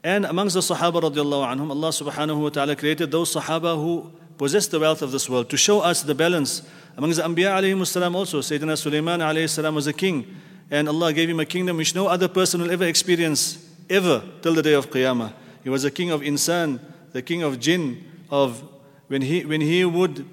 And 0.01 0.23
amongst 0.23 0.53
the 0.53 0.61
Sahaba 0.61 1.01
radiallahu 1.01 1.57
anhum, 1.57 1.71
Allah 1.71 1.89
subhanahu 1.89 2.39
wa 2.39 2.47
ta'ala 2.47 2.77
created 2.77 3.11
those 3.11 3.35
Sahaba 3.35 3.75
who 3.75 4.13
possess 4.37 4.67
the 4.67 4.79
wealth 4.79 5.01
of 5.01 5.11
this 5.11 5.29
world 5.29 5.49
to 5.49 5.57
show 5.57 5.81
us 5.81 6.03
the 6.03 6.15
balance. 6.15 6.61
Among 6.95 7.11
the 7.11 7.21
Anbiya 7.21 7.57
alayhi 7.57 8.15
also, 8.15 8.39
Sayyidina 8.39 8.77
Sulaiman 8.77 9.19
alayhi 9.19 9.49
salam 9.49 9.75
was 9.75 9.87
a 9.87 9.93
king. 9.93 10.35
And 10.69 10.89
Allah 10.89 11.13
gave 11.13 11.29
him 11.29 11.39
a 11.39 11.45
kingdom 11.45 11.77
which 11.77 11.95
no 11.95 12.07
other 12.07 12.27
person 12.27 12.61
will 12.61 12.71
ever 12.71 12.85
experience, 12.85 13.65
ever, 13.89 14.21
till 14.41 14.53
the 14.53 14.63
day 14.63 14.73
of 14.73 14.89
Qiyamah. 14.89 15.33
He 15.63 15.69
was 15.69 15.83
a 15.85 15.91
king 15.91 16.11
of 16.11 16.21
insan, 16.21 16.79
the 17.11 17.21
king 17.21 17.41
of 17.41 17.59
jinn, 17.59 18.03
of 18.29 18.63
when 19.07 19.21
he, 19.21 19.45
when 19.45 19.61
he 19.61 19.85
would 19.85 20.25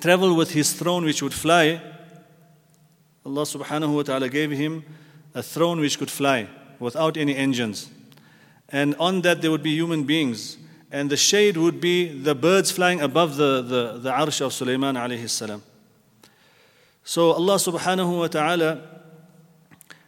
travel 0.00 0.36
with 0.36 0.52
his 0.52 0.72
throne 0.72 1.04
which 1.04 1.22
would 1.22 1.34
fly, 1.34 1.80
Allah 3.26 3.42
subhanahu 3.42 3.96
wa 3.96 4.02
ta'ala 4.02 4.28
gave 4.28 4.50
him 4.50 4.84
a 5.34 5.42
throne 5.42 5.80
which 5.80 5.98
could 5.98 6.10
fly 6.10 6.48
without 6.78 7.16
any 7.16 7.34
engines. 7.34 7.90
And 8.68 8.94
on 8.96 9.22
that 9.22 9.42
there 9.42 9.50
would 9.50 9.62
be 9.62 9.74
human 9.74 10.04
beings 10.04 10.58
and 10.94 11.10
the 11.10 11.16
shade 11.16 11.56
would 11.56 11.80
be 11.80 12.06
the 12.06 12.36
birds 12.36 12.70
flying 12.70 13.00
above 13.00 13.34
the, 13.34 13.62
the, 13.62 13.98
the 13.98 14.12
arsh 14.12 14.40
of 14.40 14.52
Sulaiman 14.52 14.94
alayhi 14.94 15.28
salam. 15.28 15.60
So 17.02 17.32
Allah 17.32 17.56
subhanahu 17.56 18.20
wa 18.20 18.28
ta'ala, 18.28 18.80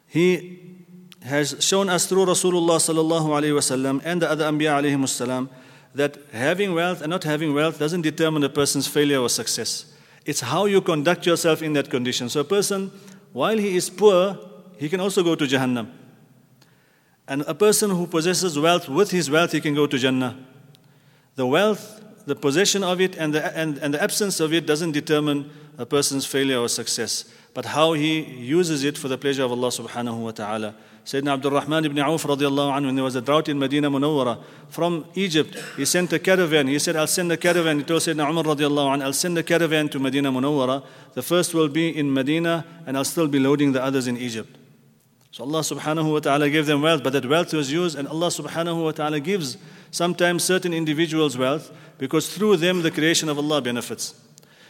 He 0.07 0.87
has 1.25 1.57
shown 1.59 1.89
us 1.89 2.07
through 2.07 2.27
Rasulullah 2.27 2.79
sallallahu 2.79 3.35
alayhi 3.35 3.57
wasallam 3.59 4.01
and 4.05 4.23
the 4.23 4.31
other 4.31 4.45
Anbiya 4.45 4.81
alayhi 4.81 5.09
salam 5.09 5.51
that 5.93 6.19
having 6.31 6.73
wealth 6.73 7.03
and 7.03 7.11
not 7.11 7.25
having 7.25 7.53
wealth 7.53 7.81
doesn't 7.81 8.03
determine 8.03 8.45
a 8.45 8.49
person's 8.49 8.87
failure 8.87 9.19
or 9.19 9.29
success. 9.29 9.93
It's 10.25 10.41
how 10.41 10.67
you 10.67 10.81
conduct 10.81 11.27
yourself 11.27 11.63
in 11.63 11.73
that 11.73 11.91
condition. 11.91 12.29
So 12.29 12.43
a 12.43 12.45
person, 12.45 12.93
while 13.33 13.59
he 13.59 13.75
is 13.75 13.91
poor, 13.91 14.39
he 14.79 14.89
can 14.89 15.01
also 15.01 15.25
go 15.25 15.35
to 15.35 15.47
Jahannam. 15.47 15.91
And 17.27 17.43
a 17.43 17.55
person 17.55 17.91
who 17.91 18.07
possesses 18.07 18.57
wealth, 18.57 18.89
with 18.89 19.11
his 19.11 19.29
wealth, 19.29 19.51
he 19.51 19.61
can 19.61 19.75
go 19.75 19.89
to 19.89 19.99
Jannah. 19.99 20.37
The 21.37 21.47
wealth, 21.47 22.03
the 22.27 22.35
possession 22.35 22.83
of 22.83 23.01
it, 23.01 23.17
and 23.17 23.35
the, 23.35 23.57
and, 23.57 23.79
and 23.79 23.95
the 23.95 24.03
absence 24.03 24.41
of 24.41 24.53
it 24.53 24.67
doesn't 24.67 24.93
determine 24.93 25.51
a 25.79 25.85
person's 25.85 26.25
failure 26.25 26.59
or 26.59 26.69
success, 26.69 27.27
but 27.53 27.67
how 27.67 27.93
he 27.93 28.23
uses 28.23 28.85
it 28.85 28.97
for 28.97 29.09
the 29.09 29.19
pleasure 29.19 29.45
of 29.45 29.53
Allah 29.53 29.69
subhanahu 29.69 30.19
wa 30.19 30.31
ta'ala. 30.31 30.75
Sayyidina 31.05 31.35
Abdul 31.35 31.53
Rahman 31.53 31.85
ibn 31.85 31.99
Auf 32.01 32.25
radiallahu 32.25 32.73
anhu, 32.73 32.87
when 32.87 32.95
there 32.97 33.05
was 33.05 33.15
a 33.15 33.21
drought 33.21 33.49
in 33.49 33.59
Medina 33.59 33.89
Munawwara, 33.91 34.43
from 34.69 35.05
Egypt, 35.15 35.57
he 35.77 35.85
sent 35.85 36.13
a 36.13 36.19
caravan. 36.19 36.67
He 36.67 36.79
said, 36.81 36.97
I'll 36.97 37.07
send 37.07 37.31
a 37.31 37.37
caravan. 37.37 37.79
He 37.79 37.85
told 37.85 38.01
Sayyidina 38.01 38.29
Umar 38.29 38.43
radiallahu 38.43 38.97
anhu, 38.97 39.03
I'll 39.03 39.13
send 39.13 39.39
a 39.39 39.43
caravan 39.43 39.89
to 39.91 40.01
Medina 40.01 40.33
Munawwara. 40.33 40.85
The 41.13 41.23
first 41.23 41.55
will 41.55 41.69
be 41.69 41.97
in 41.97 42.13
Medina, 42.13 42.65
and 42.87 42.97
I'll 42.97 43.05
still 43.05 43.29
be 43.29 43.39
loading 43.39 43.73
the 43.73 43.85
others 43.85 44.09
in 44.09 44.17
Egypt. 44.17 44.57
So 45.31 45.45
Allah 45.45 45.61
subhanahu 45.61 46.13
wa 46.13 46.19
ta'ala 46.19 46.49
gave 46.49 46.65
them 46.65 46.81
wealth, 46.81 47.05
but 47.05 47.13
that 47.13 47.27
wealth 47.27 47.53
was 47.53 47.71
used, 47.71 47.97
and 47.97 48.09
Allah 48.09 48.29
subhanahu 48.29 48.85
wa 48.85 48.91
ta'ala 48.91 49.21
gives 49.21 49.59
sometimes 49.97 50.45
certain 50.45 50.75
individuals 50.75 51.39
wealth 51.39 51.73
because 51.97 52.29
through 52.35 52.59
them 52.59 52.83
the 52.83 52.91
creation 52.91 53.29
of 53.29 53.39
Allah 53.39 53.63
benefits. 53.63 54.15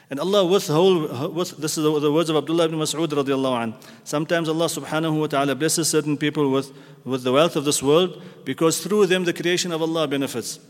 And 0.08 0.20
Allah 0.20 0.46
withhold, 0.46 1.34
with, 1.34 1.56
this 1.56 1.76
is 1.76 1.82
the, 1.82 2.12
words 2.12 2.30
of 2.30 2.36
Abdullah 2.36 2.66
ibn 2.66 2.78
Mas'ud 2.78 3.08
radiallahu 3.08 3.60
anh. 3.60 3.74
Sometimes 4.04 4.48
Allah 4.48 4.66
subhanahu 4.66 5.18
wa 5.18 5.26
ta'ala 5.26 5.56
blesses 5.56 5.88
certain 5.88 6.16
people 6.16 6.52
with, 6.52 6.70
with 7.04 7.24
the 7.24 7.32
wealth 7.32 7.56
of 7.56 7.64
this 7.64 7.82
world 7.82 8.22
because 8.44 8.80
through 8.80 9.06
them 9.06 9.24
the 9.24 9.32
creation 9.32 9.72
of 9.72 9.82
Allah 9.82 10.06
benefits. 10.06 10.60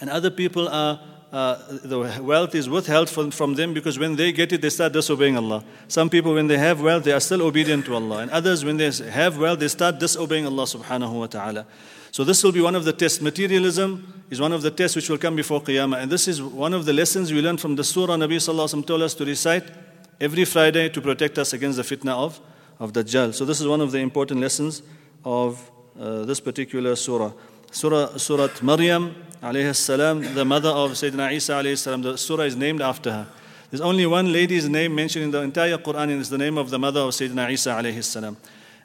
And 0.00 0.08
other 0.08 0.30
people 0.30 0.68
are 0.68 1.00
uh, 1.32 1.58
the 1.82 2.22
wealth 2.22 2.54
is 2.54 2.68
withheld 2.68 3.10
from, 3.10 3.32
from 3.32 3.54
them 3.54 3.74
because 3.74 3.98
when 3.98 4.14
they 4.14 4.30
get 4.30 4.52
it, 4.52 4.62
they 4.62 4.70
start 4.70 4.92
disobeying 4.92 5.36
Allah. 5.36 5.64
Some 5.88 6.08
people, 6.08 6.34
when 6.34 6.46
they 6.46 6.56
have 6.56 6.80
wealth, 6.80 7.02
they 7.02 7.12
are 7.12 7.20
still 7.20 7.42
obedient 7.42 7.84
to 7.86 7.94
Allah. 7.96 8.18
And 8.18 8.30
others, 8.30 8.64
when 8.64 8.76
they 8.76 8.90
have 9.10 9.36
wealth, 9.36 9.58
they 9.58 9.68
start 9.68 9.98
disobeying 9.98 10.46
Allah 10.46 10.62
subhanahu 10.62 11.12
wa 11.12 11.26
ta'ala. 11.26 11.66
So 12.16 12.24
this 12.24 12.42
will 12.42 12.50
be 12.50 12.62
one 12.62 12.74
of 12.74 12.86
the 12.86 12.94
tests. 12.94 13.20
Materialism 13.20 14.24
is 14.30 14.40
one 14.40 14.50
of 14.50 14.62
the 14.62 14.70
tests 14.70 14.96
which 14.96 15.10
will 15.10 15.18
come 15.18 15.36
before 15.36 15.60
Qiyamah. 15.60 16.00
And 16.00 16.10
this 16.10 16.26
is 16.26 16.40
one 16.40 16.72
of 16.72 16.86
the 16.86 16.94
lessons 16.94 17.30
we 17.30 17.42
learn 17.42 17.58
from 17.58 17.76
the 17.76 17.84
surah 17.84 18.16
Nabi 18.16 18.36
Sallallahu 18.36 18.72
Alaihi 18.72 18.86
told 18.86 19.02
us 19.02 19.12
to 19.16 19.26
recite 19.26 19.64
every 20.18 20.46
Friday 20.46 20.88
to 20.88 21.02
protect 21.02 21.36
us 21.36 21.52
against 21.52 21.76
the 21.76 21.82
fitna 21.82 22.12
of, 22.12 22.40
of 22.80 22.94
Dajjal. 22.94 23.34
So 23.34 23.44
this 23.44 23.60
is 23.60 23.66
one 23.68 23.82
of 23.82 23.92
the 23.92 23.98
important 23.98 24.40
lessons 24.40 24.80
of 25.26 25.70
uh, 26.00 26.22
this 26.22 26.40
particular 26.40 26.96
surah. 26.96 27.32
Surah, 27.70 28.16
Surat 28.16 28.62
Maryam, 28.62 29.14
alayhi 29.42 29.76
salam, 29.76 30.22
the 30.32 30.46
mother 30.46 30.70
of 30.70 30.92
Sayyidina 30.92 31.34
Isa 31.34 31.52
alayhi 31.52 31.76
salam, 31.76 32.00
the 32.00 32.16
surah 32.16 32.44
is 32.44 32.56
named 32.56 32.80
after 32.80 33.12
her. 33.12 33.26
There's 33.70 33.82
only 33.82 34.06
one 34.06 34.32
lady's 34.32 34.70
name 34.70 34.94
mentioned 34.94 35.26
in 35.26 35.30
the 35.32 35.42
entire 35.42 35.76
Quran, 35.76 36.04
and 36.04 36.20
it's 36.20 36.30
the 36.30 36.38
name 36.38 36.56
of 36.56 36.70
the 36.70 36.78
mother 36.78 37.00
of 37.00 37.10
Sayyidina 37.10 37.50
Isa 37.50 37.72
alayhi 37.72 38.02
salam. 38.02 38.38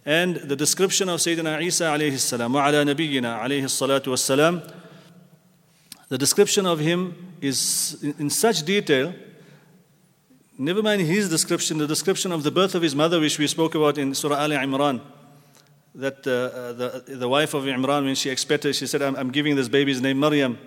And 0.05 0.35
the 0.35 0.55
description 0.55 1.09
of 1.09 1.19
Sayyidina 1.19 1.61
Isa 1.61 1.83
alayhi 1.85 2.17
salam, 2.17 2.53
wa 2.53 2.67
ala 2.67 2.83
nabiyyina 2.83 3.41
alayhi 3.41 3.63
salatu 3.63 4.07
wassalam, 4.07 4.71
the 6.09 6.17
description 6.17 6.65
of 6.65 6.79
him 6.79 7.35
is 7.39 8.03
in 8.03 8.29
such 8.29 8.63
detail, 8.63 9.13
never 10.57 10.81
mind 10.81 11.01
his 11.01 11.29
description, 11.29 11.77
the 11.77 11.87
description 11.87 12.31
of 12.31 12.43
the 12.43 12.51
birth 12.51 12.75
of 12.75 12.81
his 12.81 12.95
mother, 12.95 13.19
which 13.19 13.37
we 13.37 13.47
spoke 13.47 13.75
about 13.75 13.97
in 13.97 14.13
Surah 14.13 14.37
Al 14.37 14.49
Imran 14.49 15.01
that 15.93 16.25
uh, 16.25 16.73
the, 16.73 17.03
the 17.07 17.27
wife 17.27 17.53
of 17.53 17.63
Imran, 17.63 18.05
when 18.05 18.15
she 18.15 18.29
expected, 18.29 18.75
she 18.75 18.87
said, 18.87 19.01
I'm, 19.01 19.15
I'm 19.15 19.31
giving 19.31 19.55
this 19.55 19.67
baby's 19.67 20.01
name 20.01 20.19
Maryam. 20.19 20.57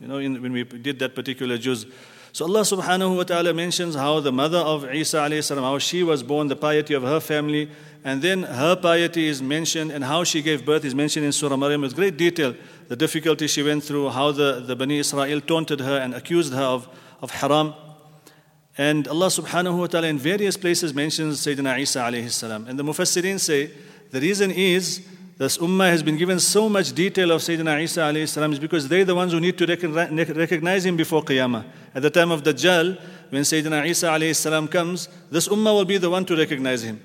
You 0.00 0.08
know, 0.08 0.16
in, 0.16 0.40
when 0.40 0.52
we 0.52 0.64
did 0.64 0.98
that 1.00 1.14
particular 1.14 1.58
juz. 1.58 1.84
So 2.32 2.44
Allah 2.44 2.60
subhanahu 2.60 3.16
wa 3.16 3.22
ta'ala 3.24 3.52
mentions 3.52 3.96
how 3.96 4.20
the 4.20 4.30
mother 4.30 4.58
of 4.58 4.84
Isa 4.94 5.18
alayhi 5.18 5.42
salam, 5.42 5.64
how 5.64 5.78
she 5.78 6.02
was 6.04 6.22
born, 6.22 6.46
the 6.46 6.56
piety 6.56 6.94
of 6.94 7.02
her 7.02 7.18
family, 7.18 7.70
and 8.04 8.22
then 8.22 8.44
her 8.44 8.76
piety 8.76 9.26
is 9.26 9.42
mentioned, 9.42 9.90
and 9.90 10.04
how 10.04 10.22
she 10.22 10.40
gave 10.40 10.64
birth 10.64 10.84
is 10.84 10.94
mentioned 10.94 11.26
in 11.26 11.32
Surah 11.32 11.56
Maryam 11.56 11.80
with 11.80 11.96
great 11.96 12.16
detail. 12.16 12.54
The 12.88 12.96
difficulty 12.96 13.46
she 13.46 13.62
went 13.62 13.82
through, 13.82 14.10
how 14.10 14.30
the, 14.32 14.60
the 14.60 14.76
Bani 14.76 14.98
Israel 14.98 15.40
taunted 15.40 15.80
her 15.80 15.98
and 15.98 16.14
accused 16.14 16.52
her 16.52 16.62
of, 16.62 16.88
of 17.20 17.30
haram. 17.32 17.74
And 18.78 19.08
Allah 19.08 19.26
subhanahu 19.26 19.78
wa 19.78 19.86
ta'ala 19.88 20.06
in 20.06 20.18
various 20.18 20.56
places 20.56 20.94
mentions 20.94 21.44
Sayyidina 21.44 21.80
Isa 21.80 21.98
alayhi 21.98 22.30
salam. 22.30 22.66
And 22.68 22.78
the 22.78 22.84
Mufassirin 22.84 23.40
say, 23.40 23.72
the 24.10 24.20
reason 24.20 24.50
is 24.50 25.06
this 25.40 25.56
ummah 25.56 25.88
has 25.88 26.02
been 26.02 26.18
given 26.18 26.38
so 26.38 26.68
much 26.68 26.92
detail 26.92 27.30
of 27.30 27.40
Sayyidina 27.40 27.82
Isa 27.82 28.26
salam 28.26 28.52
is 28.52 28.58
because 28.58 28.86
they're 28.86 29.06
the 29.06 29.14
ones 29.14 29.32
who 29.32 29.40
need 29.40 29.56
to 29.56 29.64
recognize 29.64 30.84
him 30.84 30.98
before 30.98 31.22
Qiyamah. 31.22 31.64
At 31.94 32.02
the 32.02 32.10
time 32.10 32.30
of 32.30 32.42
Dajjal, 32.42 33.00
when 33.30 33.40
Sayyidina 33.40 33.86
Isa 33.88 34.34
salam 34.34 34.68
comes, 34.68 35.08
this 35.30 35.48
ummah 35.48 35.72
will 35.72 35.86
be 35.86 35.96
the 35.96 36.10
one 36.10 36.26
to 36.26 36.36
recognize 36.36 36.82
him. 36.82 37.00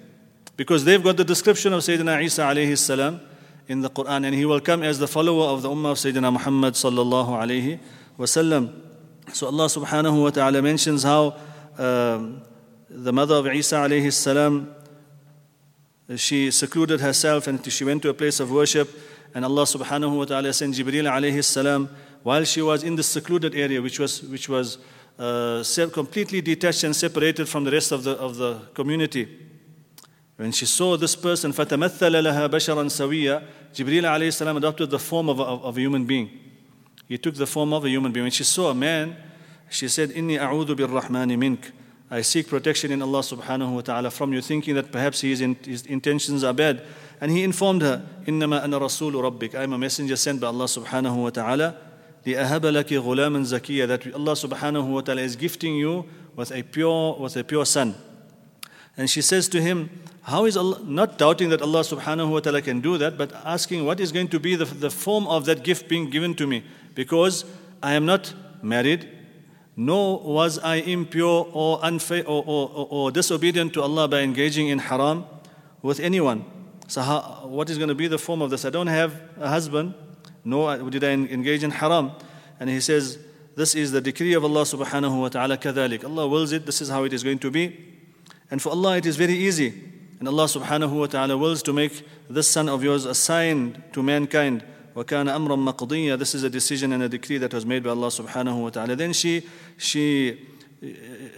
Because 0.57 0.83
they've 0.83 1.01
got 1.01 1.15
the 1.15 1.23
description 1.23 1.71
of 1.71 1.79
Sayyidina 1.79 2.21
Isa 2.23 2.75
salam 2.75 3.21
in 3.69 3.79
the 3.79 3.89
Quran, 3.89 4.25
and 4.25 4.35
he 4.35 4.43
will 4.43 4.59
come 4.59 4.83
as 4.83 4.99
the 4.99 5.07
follower 5.07 5.45
of 5.53 5.61
the 5.61 5.69
ummah 5.69 5.93
of 5.93 5.97
Sayyidina 5.97 6.33
Muhammad 6.33 6.73
sallallahu 6.73 7.79
wasallam. 8.19 8.81
So 9.31 9.47
Allah 9.47 9.67
subhanahu 9.67 10.23
wa 10.23 10.29
ta'ala 10.31 10.61
mentions 10.61 11.03
how 11.03 11.37
um, 11.77 12.41
the 12.89 13.13
mother 13.13 13.35
of 13.35 13.47
Isa 13.47 14.11
salam 14.11 14.74
she 16.16 16.50
secluded 16.50 17.00
herself 17.00 17.46
and 17.46 17.64
she 17.70 17.84
went 17.84 18.02
to 18.02 18.08
a 18.08 18.14
place 18.14 18.40
of 18.40 18.50
worship. 18.50 18.90
And 19.34 19.44
Allah 19.44 19.62
subhanahu 19.62 20.18
wa 20.18 20.24
ta'ala 20.24 20.52
sent 20.52 20.74
Jibreel 20.74 21.08
alayhi 21.08 21.44
salam 21.44 21.88
while 22.22 22.44
she 22.44 22.62
was 22.62 22.82
in 22.82 22.96
the 22.96 23.02
secluded 23.02 23.54
area, 23.54 23.80
which 23.80 24.00
was, 24.00 24.22
which 24.24 24.48
was 24.48 24.78
uh, 25.18 25.62
completely 25.92 26.40
detached 26.40 26.84
and 26.84 26.94
separated 26.94 27.48
from 27.48 27.64
the 27.64 27.70
rest 27.70 27.92
of 27.92 28.04
the, 28.04 28.12
of 28.12 28.36
the 28.36 28.60
community. 28.74 29.28
When 30.36 30.52
she 30.52 30.66
saw 30.66 30.96
this 30.96 31.14
person, 31.14 31.52
فَتَمَثَّلَ 31.52 32.22
لَهَا 32.22 32.48
بَشَرًا 32.48 32.86
سَوِيًّا 32.86 33.44
Jibreel 33.74 34.02
alayhi 34.02 34.32
salam 34.32 34.56
adopted 34.56 34.90
the 34.90 34.98
form 34.98 35.28
of 35.28 35.38
a, 35.38 35.44
of 35.44 35.76
a 35.76 35.80
human 35.80 36.06
being. 36.06 36.30
He 37.06 37.18
took 37.18 37.34
the 37.34 37.46
form 37.46 37.72
of 37.72 37.84
a 37.84 37.88
human 37.88 38.10
being. 38.10 38.24
When 38.24 38.32
she 38.32 38.44
saw 38.44 38.70
a 38.70 38.74
man, 38.74 39.16
she 39.68 39.86
said, 39.86 40.10
إِنِّي 40.10 40.40
أَعُوذُ 40.40 40.74
بِالرَّحْمَنِ 40.74 41.36
مِنْكَ 41.36 41.70
I 42.10 42.22
seek 42.22 42.48
protection 42.48 42.90
in 42.90 43.02
Allah 43.02 43.20
subhanahu 43.20 43.72
wa 43.72 43.80
ta'ala 43.82 44.10
from 44.10 44.32
you, 44.32 44.40
thinking 44.40 44.74
that 44.74 44.90
perhaps 44.90 45.20
his, 45.20 45.40
in, 45.40 45.54
his 45.64 45.86
intentions 45.86 46.42
are 46.42 46.52
bad. 46.52 46.82
And 47.20 47.30
he 47.30 47.44
informed 47.44 47.82
her, 47.82 48.04
إِنَّمَا 48.26 48.64
أَنَا 48.64 48.80
رَسُولُ 48.80 49.12
رَبِّكَ 49.12 49.54
I 49.54 49.62
am 49.62 49.72
a 49.72 49.78
messenger 49.78 50.16
sent 50.16 50.40
by 50.40 50.48
Allah 50.48 50.64
subhanahu 50.64 51.22
wa 51.22 51.30
ta'ala. 51.30 51.76
لأهب 52.26 52.66
لك 52.66 52.92
غلاما 52.92 53.44
زكيا 53.44 53.86
that 53.88 54.14
Allah 54.14 54.32
subhanahu 54.32 54.88
wa 54.88 55.00
ta'ala 55.00 55.22
is 55.22 55.36
gifting 55.36 55.76
you 55.76 56.04
with 56.36 56.52
a 56.52 56.62
pure 56.62 57.16
with 57.18 57.36
a 57.36 57.44
pure 57.44 57.64
son. 57.64 57.94
And 58.96 59.08
she 59.08 59.22
says 59.22 59.48
to 59.48 59.62
him, 59.62 59.88
How 60.22 60.44
is 60.44 60.56
Allah 60.56 60.82
not 60.84 61.16
doubting 61.16 61.48
that 61.50 61.62
Allah 61.62 61.80
subhanahu 61.80 62.30
wa 62.30 62.40
ta'ala 62.40 62.60
can 62.60 62.80
do 62.80 62.98
that, 62.98 63.16
but 63.16 63.32
asking 63.44 63.86
what 63.86 64.00
is 64.00 64.12
going 64.12 64.28
to 64.28 64.40
be 64.40 64.56
the, 64.56 64.64
the 64.66 64.90
form 64.90 65.26
of 65.26 65.46
that 65.46 65.62
gift 65.62 65.88
being 65.88 66.10
given 66.10 66.34
to 66.34 66.46
me? 66.46 66.64
Because 66.94 67.44
I 67.82 67.94
am 67.94 68.04
not 68.04 68.34
married, 68.62 69.08
nor 69.77 70.19
was 70.21 70.57
I 70.59 70.75
impure 70.75 71.47
or, 71.51 71.83
unfair 71.83 72.23
or, 72.25 72.43
or, 72.45 72.87
or, 72.89 73.11
disobedient 73.11 73.73
to 73.73 73.81
Allah 73.81 74.07
by 74.07 74.21
engaging 74.21 74.69
in 74.69 74.79
haram 74.79 75.25
with 75.81 75.99
anyone. 75.99 76.45
So, 76.87 77.01
how, 77.01 77.47
what 77.47 77.69
is 77.69 77.77
going 77.77 77.89
to 77.89 77.95
be 77.95 78.07
the 78.07 78.17
form 78.17 78.41
of 78.41 78.49
this? 78.49 78.63
I 78.63 78.69
don't 78.69 78.87
have 78.87 79.21
a 79.39 79.49
husband, 79.49 79.95
nor 80.43 80.77
did 80.89 81.03
I 81.03 81.11
engage 81.11 81.63
in 81.63 81.71
haram. 81.71 82.11
And 82.59 82.69
he 82.69 82.79
says, 82.79 83.17
This 83.55 83.75
is 83.75 83.91
the 83.91 84.01
decree 84.01 84.33
of 84.33 84.43
Allah 84.43 84.61
subhanahu 84.61 85.19
wa 85.19 85.29
ta'ala 85.29 85.57
kadhalik. 85.57 86.05
Allah 86.05 86.27
wills 86.27 86.51
it, 86.51 86.65
this 86.65 86.81
is 86.81 86.89
how 86.89 87.03
it 87.03 87.11
is 87.11 87.23
going 87.23 87.39
to 87.39 87.51
be. 87.51 87.95
And 88.51 88.61
for 88.61 88.69
Allah, 88.69 88.97
it 88.97 89.05
is 89.05 89.17
very 89.17 89.33
easy. 89.33 89.73
And 90.19 90.27
Allah 90.27 90.45
subhanahu 90.45 90.97
wa 90.97 91.07
ta'ala 91.07 91.37
wills 91.37 91.61
to 91.63 91.73
make 91.73 92.05
this 92.29 92.47
son 92.47 92.69
of 92.69 92.83
yours 92.83 93.05
a 93.05 93.13
sign 93.13 93.83
to 93.91 94.01
mankind 94.01 94.63
وَكَانَ 94.95 95.27
أَمْرًا 95.27 95.73
مَقْضِيًّا 95.73 96.17
This 96.17 96.35
is 96.35 96.43
a 96.43 96.49
decision 96.49 96.93
and 96.93 97.03
a 97.03 97.09
decree 97.09 97.37
that 97.37 97.53
was 97.53 97.65
made 97.65 97.83
by 97.83 97.89
Allah 97.89 98.07
subhanahu 98.07 98.61
wa 98.61 98.69
ta'ala. 98.69 98.95
Then 98.95 99.11
she, 99.11 99.45
she, 99.77 100.47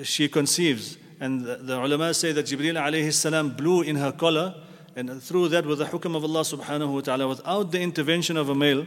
she 0.04 0.30
conceives. 0.30 0.98
And 1.20 1.42
the, 1.42 1.56
the 1.56 1.84
ulama 1.84 2.14
say 2.14 2.32
that 2.34 2.46
Jibreel 2.46 2.76
alayhi 2.76 3.12
salam 3.12 3.50
blew 3.50 3.82
in 3.82 3.96
her 3.96 4.12
collar 4.12 4.54
and 4.96 5.22
through 5.22 5.48
that 5.50 5.66
with 5.66 5.80
the 5.80 5.86
hukm 5.86 6.16
of 6.16 6.24
Allah 6.24 6.42
subhanahu 6.42 6.94
wa 6.94 7.02
ta'ala 7.02 7.28
without 7.28 7.72
the 7.72 7.82
intervention 7.82 8.38
of 8.38 8.50
a 8.50 8.56
male, 8.56 8.86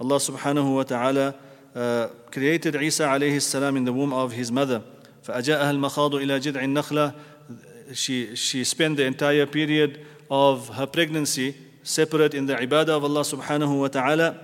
Allah 0.00 0.16
subhanahu 0.16 0.76
wa 0.76 0.82
ta'ala 0.84 1.34
uh, 1.74 2.08
created 2.30 2.76
Isa 2.76 3.04
alayhi 3.04 3.42
salam 3.42 3.76
in 3.76 3.84
the 3.84 3.92
womb 3.92 4.12
of 4.12 4.32
his 4.32 4.52
mother. 4.52 4.82
فأجاءها 5.24 5.70
المخاض 5.70 6.14
إلى 6.14 6.40
جذع 6.40 6.64
النخلة 6.64 7.14
she, 7.94 8.34
she 8.34 8.64
spent 8.64 8.96
the 8.96 9.04
entire 9.04 9.46
period 9.46 10.04
of 10.30 10.68
her 10.70 10.86
pregnancy 10.86 11.56
separate 11.82 12.34
in 12.34 12.46
the 12.46 12.54
ibadah 12.54 12.90
of 12.90 13.04
Allah 13.04 13.22
subhanahu 13.22 13.80
wa 13.80 13.88
ta'ala 13.88 14.38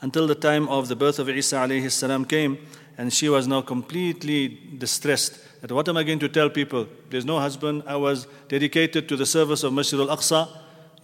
until 0.00 0.26
the 0.26 0.34
time 0.34 0.68
of 0.68 0.88
the 0.88 0.96
birth 0.96 1.18
of 1.18 1.28
Isa 1.28 1.56
alayhi 1.56 1.90
salam 1.90 2.24
came 2.24 2.58
and 2.96 3.12
she 3.12 3.28
was 3.28 3.46
now 3.46 3.60
completely 3.60 4.48
distressed 4.76 5.38
that 5.60 5.72
what 5.72 5.88
am 5.88 5.96
I 5.96 6.02
going 6.02 6.18
to 6.20 6.28
tell 6.28 6.50
people? 6.50 6.86
There's 7.10 7.24
no 7.24 7.38
husband. 7.38 7.82
I 7.86 7.96
was 7.96 8.26
dedicated 8.48 9.08
to 9.08 9.16
the 9.16 9.26
service 9.26 9.62
of 9.62 9.72
Masjid 9.72 9.98
al-Aqsa 10.00 10.48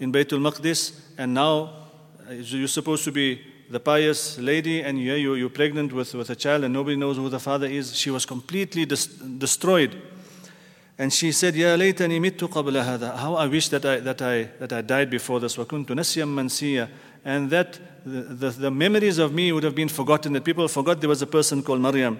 in 0.00 0.12
Baytul 0.12 0.40
Maqdis 0.40 0.98
and 1.18 1.34
now 1.34 1.72
uh, 2.28 2.32
you're 2.32 2.68
supposed 2.68 3.04
to 3.04 3.12
be 3.12 3.40
the 3.70 3.80
pious 3.80 4.38
lady 4.38 4.82
and 4.82 5.00
yeah, 5.00 5.14
you, 5.14 5.34
you're 5.34 5.48
pregnant 5.48 5.92
with, 5.92 6.14
with 6.14 6.30
a 6.30 6.36
child 6.36 6.64
and 6.64 6.72
nobody 6.72 6.96
knows 6.96 7.16
who 7.16 7.28
the 7.28 7.40
father 7.40 7.66
is. 7.66 7.96
She 7.96 8.10
was 8.10 8.26
completely 8.26 8.84
dis- 8.84 9.06
destroyed. 9.06 10.00
And 10.97 11.13
she 11.13 11.31
said, 11.31 11.55
Ya 11.55 11.77
laytani 11.77 12.19
mittu 12.19 12.49
qabla 12.49 12.83
hada. 12.83 13.15
How 13.15 13.35
I 13.35 13.47
wish 13.47 13.69
that 13.69 13.85
I, 13.85 14.01
that 14.01 14.21
I, 14.21 14.43
that 14.59 14.73
I 14.73 14.81
died 14.81 15.09
before 15.09 15.39
this. 15.39 15.55
وَكُنْتُ 15.55 15.85
نَسْيًا 15.85 16.27
مَنْسِيًا 16.27 16.89
And 17.23 17.49
that 17.51 17.79
the, 18.05 18.21
the, 18.21 18.49
the, 18.49 18.71
memories 18.71 19.17
of 19.17 19.33
me 19.33 19.51
would 19.53 19.63
have 19.63 19.75
been 19.75 19.87
forgotten, 19.87 20.33
that 20.33 20.43
people 20.43 20.67
forgot 20.67 20.99
there 20.99 21.07
was 21.07 21.21
a 21.21 21.27
person 21.27 21.63
called 21.63 21.79
Maryam. 21.79 22.19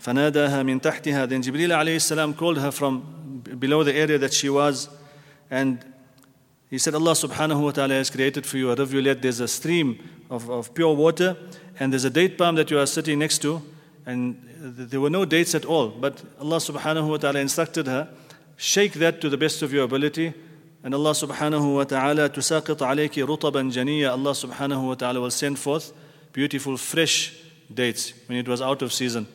فَنَادَاهَا 0.00 0.64
مِن 0.64 0.80
تَحْتِهَا 0.80 1.28
Then 1.28 1.42
Jibreel 1.42 1.70
alayhi 1.70 2.00
salam 2.00 2.32
called 2.34 2.58
her 2.58 2.70
from 2.70 3.42
below 3.58 3.82
the 3.82 3.94
area 3.94 4.16
that 4.18 4.32
she 4.32 4.48
was. 4.48 4.88
And 5.50 5.84
he 6.70 6.78
said, 6.78 6.94
Allah 6.94 7.12
subhanahu 7.12 7.64
wa 7.64 7.70
ta'ala 7.72 7.94
has 7.94 8.10
created 8.10 8.46
for 8.46 8.58
you 8.58 8.70
a 8.70 8.76
rivulet. 8.76 9.22
There's 9.22 9.40
a 9.40 9.48
stream 9.48 9.98
of, 10.30 10.48
of 10.48 10.72
pure 10.72 10.94
water. 10.94 11.36
And 11.80 11.92
there's 11.92 12.04
a 12.04 12.10
date 12.10 12.38
palm 12.38 12.54
that 12.54 12.70
you 12.70 12.78
are 12.78 12.86
sitting 12.86 13.18
next 13.18 13.38
to. 13.38 13.60
and 14.05 14.39
there 14.61 15.01
were 15.01 15.09
no 15.09 15.25
dates 15.25 15.55
at 15.55 15.65
all. 15.65 15.89
But 15.89 16.21
Allah 16.39 16.57
subhanahu 16.57 17.09
wa 17.09 17.17
ta'ala 17.17 17.39
instructed 17.39 17.87
her, 17.87 18.09
shake 18.55 18.93
that 18.93 19.19
to 19.21 19.29
the 19.29 19.37
best 19.37 19.61
of 19.61 19.73
your 19.73 19.83
ability. 19.83 20.33
And 20.83 20.93
Allah 20.93 21.11
subhanahu 21.11 21.75
wa 21.75 21.83
ta'ala, 21.83 22.29
tusaqit 22.29 22.77
alayki 22.77 23.25
janiya, 23.25 24.11
Allah 24.11 24.31
subhanahu 24.31 24.87
wa 24.87 24.93
ta'ala 24.93 25.19
will 25.19 25.31
send 25.31 25.57
forth 25.57 25.91
beautiful 26.33 26.77
fresh 26.77 27.33
dates 27.73 28.13
when 28.27 28.37
it 28.37 28.47
was 28.47 28.61
out 28.61 28.83
of 28.83 28.93
season. 28.93 29.27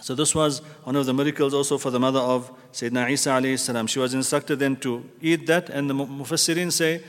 So 0.00 0.14
this 0.14 0.34
was 0.34 0.60
one 0.84 0.96
of 0.96 1.06
the 1.06 1.14
miracles 1.14 1.52
also 1.54 1.78
for 1.78 1.90
the 1.90 2.00
mother 2.00 2.20
of 2.20 2.50
Sayyidina 2.72 3.10
Isa 3.10 3.30
alayhi 3.30 3.58
salam. 3.58 3.86
She 3.86 3.98
was 3.98 4.14
instructed 4.14 4.58
then 4.58 4.76
to 4.76 5.08
eat 5.20 5.46
that 5.46 5.70
and 5.70 5.88
the 5.88 5.94
Mufassirin 5.94 6.70
say 6.70 7.02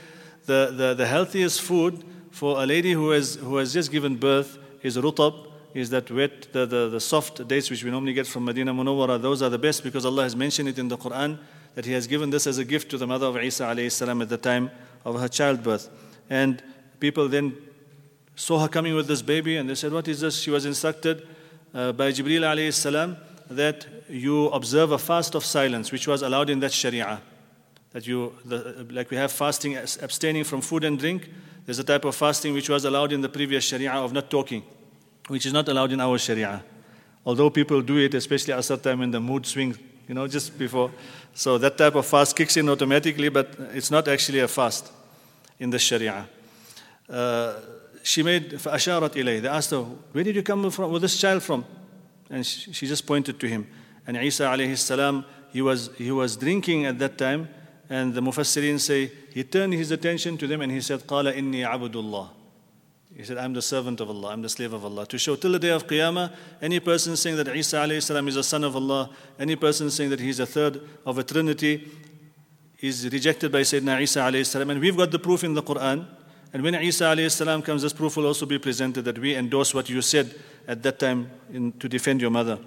the, 0.46 0.72
the, 0.74 0.94
the 0.94 1.06
healthiest 1.06 1.60
food 1.60 2.02
for 2.30 2.62
a 2.62 2.66
lady 2.66 2.92
who 2.92 3.10
has, 3.10 3.36
who 3.36 3.56
has 3.56 3.72
just 3.72 3.90
given 3.92 4.16
birth 4.16 4.58
is 4.82 4.96
rutab 4.96 5.47
is 5.78 5.90
that 5.90 6.10
wet, 6.10 6.52
the, 6.52 6.66
the, 6.66 6.88
the 6.88 7.00
soft 7.00 7.46
dates 7.46 7.70
which 7.70 7.84
we 7.84 7.90
normally 7.90 8.12
get 8.12 8.26
from 8.26 8.44
Medina 8.44 8.74
Munawwara, 8.74 9.20
those 9.22 9.42
are 9.42 9.48
the 9.48 9.58
best 9.58 9.84
because 9.84 10.04
Allah 10.04 10.24
has 10.24 10.34
mentioned 10.34 10.68
it 10.68 10.78
in 10.78 10.88
the 10.88 10.98
Quran 10.98 11.38
that 11.76 11.84
He 11.84 11.92
has 11.92 12.08
given 12.08 12.30
this 12.30 12.48
as 12.48 12.58
a 12.58 12.64
gift 12.64 12.90
to 12.90 12.98
the 12.98 13.06
mother 13.06 13.26
of 13.26 13.36
Isa 13.36 13.64
alayhi 13.64 14.22
at 14.22 14.28
the 14.28 14.36
time 14.36 14.72
of 15.04 15.20
her 15.20 15.28
childbirth. 15.28 15.88
And 16.28 16.60
people 16.98 17.28
then 17.28 17.56
saw 18.34 18.58
her 18.58 18.68
coming 18.68 18.94
with 18.96 19.06
this 19.06 19.22
baby 19.22 19.56
and 19.56 19.70
they 19.70 19.76
said, 19.76 19.92
What 19.92 20.08
is 20.08 20.20
this? 20.20 20.40
She 20.40 20.50
was 20.50 20.66
instructed 20.66 21.26
uh, 21.72 21.92
by 21.92 22.10
Jibreel 22.10 22.42
alayhi 22.42 22.72
salam 22.72 23.16
that 23.48 23.86
you 24.08 24.46
observe 24.48 24.90
a 24.90 24.98
fast 24.98 25.36
of 25.36 25.44
silence, 25.44 25.92
which 25.92 26.08
was 26.08 26.22
allowed 26.22 26.50
in 26.50 26.58
that 26.60 26.72
Sharia. 26.72 27.20
That 27.92 28.06
you, 28.06 28.34
the, 28.44 28.84
like 28.90 29.10
we 29.10 29.16
have 29.16 29.30
fasting, 29.30 29.76
abstaining 29.76 30.44
from 30.44 30.60
food 30.60 30.82
and 30.82 30.98
drink, 30.98 31.30
there's 31.66 31.78
a 31.78 31.84
type 31.84 32.04
of 32.04 32.16
fasting 32.16 32.52
which 32.52 32.68
was 32.68 32.84
allowed 32.84 33.12
in 33.12 33.20
the 33.20 33.28
previous 33.28 33.64
Sharia 33.64 33.92
of 33.92 34.12
not 34.12 34.28
talking 34.28 34.64
which 35.27 35.45
is 35.45 35.53
not 35.53 35.67
allowed 35.69 35.91
in 35.91 35.99
our 35.99 36.17
Sharia. 36.17 36.63
Although 37.25 37.49
people 37.49 37.81
do 37.81 37.97
it, 37.97 38.13
especially 38.13 38.53
at 38.53 38.63
certain 38.65 38.83
time 38.83 38.99
when 38.99 39.11
the 39.11 39.19
mood 39.19 39.45
swings, 39.45 39.77
you 40.07 40.13
know, 40.13 40.27
just 40.27 40.57
before. 40.57 40.91
So 41.33 41.57
that 41.57 41.77
type 41.77 41.95
of 41.95 42.05
fast 42.05 42.35
kicks 42.35 42.57
in 42.57 42.67
automatically, 42.67 43.29
but 43.29 43.55
it's 43.73 43.89
not 43.89 44.07
actually 44.07 44.39
a 44.39 44.47
fast 44.47 44.91
in 45.59 45.69
the 45.69 45.79
Sharia. 45.79 46.27
Uh, 47.09 47.55
she 48.03 48.21
made 48.21 48.51
فأشارت 48.51 49.15
إليه. 49.15 49.41
They 49.41 49.47
asked 49.47 49.71
her, 49.71 49.79
where 49.79 50.23
did 50.23 50.35
you 50.35 50.43
come 50.43 50.69
from 50.69 50.91
with 50.91 51.01
this 51.01 51.17
child 51.17 51.41
from? 51.41 51.63
And 52.29 52.45
she, 52.45 52.73
she 52.73 52.87
just 52.87 53.07
pointed 53.07 53.39
to 53.39 53.47
him. 53.47 53.67
And 54.05 54.17
Isa 54.17 54.43
alayhi 54.43 54.77
salam, 54.77 55.23
he 55.51 55.61
was, 55.61 55.89
he 55.97 56.11
was 56.11 56.35
drinking 56.35 56.85
at 56.85 56.99
that 56.99 57.17
time. 57.17 57.47
And 57.89 58.13
the 58.13 58.21
Mufassirin 58.21 58.79
say, 58.79 59.11
he 59.31 59.43
turned 59.43 59.73
his 59.73 59.91
attention 59.91 60.37
to 60.37 60.47
them 60.47 60.61
and 60.61 60.71
he 60.71 60.81
said, 60.81 60.99
قال 61.01 61.33
إني 61.33 61.65
عبد 61.65 61.95
الله. 61.95 62.29
He 63.17 63.23
said, 63.23 63.37
I'm 63.37 63.53
the 63.53 63.61
servant 63.61 63.99
of 63.99 64.09
Allah, 64.09 64.29
I'm 64.29 64.41
the 64.41 64.49
slave 64.49 64.73
of 64.73 64.83
Allah. 64.83 65.05
To 65.05 65.17
show 65.19 65.35
till 65.35 65.51
the 65.51 65.59
day 65.59 65.69
of 65.69 65.85
Qiyamah, 65.85 66.33
any 66.61 66.79
person 66.79 67.15
saying 67.15 67.37
that 67.37 67.55
Isa 67.55 68.01
salam 68.01 68.27
is 68.27 68.35
a 68.35 68.43
son 68.43 68.63
of 68.63 68.75
Allah, 68.75 69.11
any 69.37 69.55
person 69.55 69.91
saying 69.91 70.09
that 70.09 70.19
he's 70.19 70.39
a 70.39 70.47
third 70.47 70.81
of 71.05 71.19
a 71.19 71.23
trinity, 71.23 71.91
is 72.79 73.07
rejected 73.09 73.51
by 73.51 73.61
Sayyidina 73.61 74.01
Isa 74.01 74.43
salam. 74.43 74.71
And 74.71 74.81
we've 74.81 74.97
got 74.97 75.11
the 75.11 75.19
proof 75.19 75.43
in 75.43 75.53
the 75.53 75.61
Quran. 75.61 76.07
And 76.51 76.63
when 76.63 76.75
Isa 76.75 77.29
salam 77.29 77.61
comes, 77.61 77.83
this 77.83 77.93
proof 77.93 78.17
will 78.17 78.25
also 78.25 78.45
be 78.47 78.57
presented 78.57 79.03
that 79.05 79.19
we 79.19 79.35
endorse 79.35 79.73
what 79.75 79.89
you 79.89 80.01
said 80.01 80.33
at 80.67 80.81
that 80.83 80.99
time 80.99 81.29
in, 81.51 81.71
to 81.73 81.87
defend 81.87 82.19
your 82.21 82.31
mother. 82.31 82.59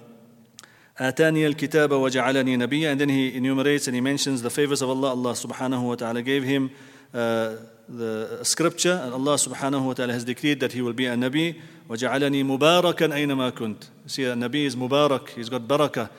آتاني 0.99 1.47
الكتاب 1.47 1.91
وجعلني 1.91 2.57
نبيا 2.57 2.91
and 2.91 2.99
then 2.99 3.09
he 3.09 3.35
enumerates 3.37 3.85
and 3.87 3.93
he 3.93 4.01
mentions 4.01 4.41
the 4.41 4.49
favors 4.49 4.81
of 4.81 4.89
Allah 4.89 5.09
Allah 5.09 5.33
subhanahu 5.33 5.83
wa 5.83 5.93
ta'ala 5.95 6.23
gave 6.23 6.43
him 6.43 6.71
uh, 7.13 7.57
the 7.91 8.43
scripture, 8.43 8.99
and 9.03 9.13
Allah 9.13 9.35
subhanahu 9.35 9.85
wa 9.85 9.93
ta'ala 9.93 10.13
has 10.13 10.25
decreed 10.25 10.59
that 10.59 10.73
he 10.73 10.81
will 10.81 10.93
be 10.93 11.05
a 11.05 11.15
Nabi. 11.15 11.59
وَجَعَلَنِي 11.89 12.43
مُبَارَكًا 12.43 13.13
أَيْنَمَا 13.13 13.51
كُنْت 13.51 13.87
See, 14.07 14.23
a 14.23 14.33
Nabi 14.33 14.65
is 14.65 14.75
Mubarak, 14.75 15.29
he's 15.29 15.49
got 15.49 15.61
barakah. 15.61 16.09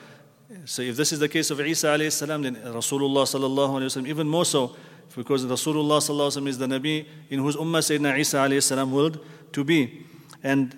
So 0.65 0.81
if 0.81 0.95
this 0.95 1.11
is 1.11 1.19
the 1.19 1.29
case 1.29 1.51
of 1.51 1.59
Isa 1.61 1.87
alayhi 1.87 2.11
salam, 2.11 2.41
then 2.41 2.55
Rasulullah 2.55 3.23
sallallahu 3.23 3.69
alayhi 3.69 3.85
wasallam 3.85 4.07
even 4.07 4.27
more 4.27 4.45
so, 4.45 4.75
because 5.15 5.45
Rasulullah 5.45 5.99
sallallahu 5.99 6.31
alayhi 6.31 6.41
wasallam 6.41 6.47
is 6.47 6.57
the 6.57 6.65
Nabi 6.65 7.05
in 7.29 7.39
whose 7.39 7.55
ummah 7.55 7.79
Sayyidina 7.79 8.17
Isa 8.17 8.37
alayhi 8.37 8.63
salam 8.63 8.91
willed 8.91 9.23
to 9.53 9.63
be. 9.63 10.05
And 10.43 10.75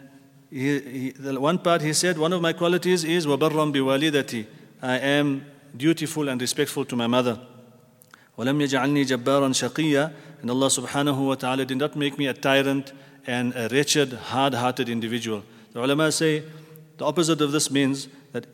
he, 0.49 0.79
he, 0.79 1.11
the 1.11 1.39
one 1.39 1.57
part 1.59 1.81
he 1.81 1.93
said, 1.93 2.17
one 2.17 2.33
of 2.33 2.41
my 2.41 2.51
qualities 2.51 3.05
is 3.05 3.25
وَبَرًّا 3.25 3.73
بِوَالِدَتِي 3.73 4.45
I 4.81 4.97
am 4.97 5.45
dutiful 5.75 6.27
and 6.27 6.41
respectful 6.41 6.83
to 6.85 6.95
my 6.95 7.07
mother. 7.07 7.39
وَلَمْ 8.37 8.61
يَجْعَلْنِي 8.61 9.05
جَبَّارًا 9.05 9.49
شَقِيًّا 9.49 10.13
and 10.40 10.50
Allah 10.50 10.66
subhanahu 10.66 11.26
wa 11.26 11.34
ta'ala 11.34 11.64
did 11.64 11.78
not 11.78 11.96
make 11.96 12.18
me 12.18 12.26
a 12.26 12.34
tyrant 12.34 12.92
and 13.26 13.54
a 13.54 13.68
wretched, 13.68 14.12
hard-hearted 14.12 14.88
individual. 14.88 15.42
The 15.72 15.82
ulama 15.82 16.12
say 16.12 16.42
the 16.96 17.04
opposite 17.04 17.40
of 17.40 17.52
this 17.52 17.70
means 17.70 18.08
that 18.32 18.46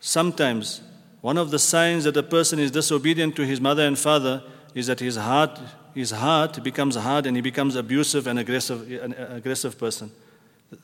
sometimes 0.00 0.82
one 1.20 1.38
of 1.38 1.50
the 1.50 1.58
signs 1.58 2.04
that 2.04 2.16
a 2.16 2.22
person 2.22 2.58
is 2.58 2.70
disobedient 2.70 3.36
to 3.36 3.46
his 3.46 3.60
mother 3.60 3.86
and 3.86 3.98
father 3.98 4.42
is 4.74 4.86
that 4.86 5.00
his 5.00 5.16
heart, 5.16 5.58
his 5.94 6.10
heart 6.10 6.62
becomes 6.62 6.96
hard 6.96 7.26
and 7.26 7.36
he 7.36 7.40
becomes 7.42 7.74
abusive 7.74 8.26
and 8.26 8.38
aggressive, 8.38 8.90
an 9.02 9.14
aggressive 9.14 9.78
person. 9.78 10.12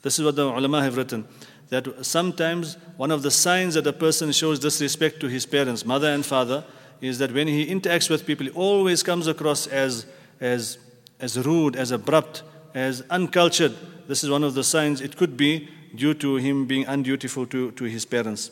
This 0.03 0.19
is 0.19 0.25
what 0.25 0.37
the 0.37 0.47
ulama 0.47 0.83
have 0.83 0.97
written. 0.97 1.27
That 1.69 2.05
sometimes 2.05 2.77
one 2.97 3.11
of 3.11 3.23
the 3.23 3.31
signs 3.31 3.75
that 3.75 3.87
a 3.87 3.93
person 3.93 4.33
shows 4.33 4.59
disrespect 4.59 5.21
to 5.21 5.29
his 5.29 5.47
parents, 5.47 5.85
mother 5.85 6.09
and 6.09 6.25
father, 6.25 6.65
is 7.01 7.19
that 7.19 7.33
when 7.33 7.49
he 7.49 7.67
interacts 7.67 8.09
with 8.09 8.25
people, 8.27 8.47
he 8.47 8.53
always 8.53 9.03
comes 9.03 9.27
across 9.27 9.67
as, 9.67 10.07
as, 10.40 10.78
as 11.20 11.38
rude, 11.46 11.76
as 11.76 11.92
abrupt, 11.92 12.44
as 12.74 13.02
uncultured. 13.10 13.76
This 14.08 14.24
is 14.24 14.30
one 14.30 14.44
of 14.44 14.54
the 14.54 14.64
signs. 14.64 15.02
It 15.02 15.18
could 15.18 15.38
be 15.38 15.70
due 15.96 16.14
to 16.16 16.36
him 16.36 16.66
being 16.66 16.86
undutiful 16.86 17.46
to, 17.48 17.72
to 17.72 17.84
his 17.86 18.06
parents. 18.06 18.52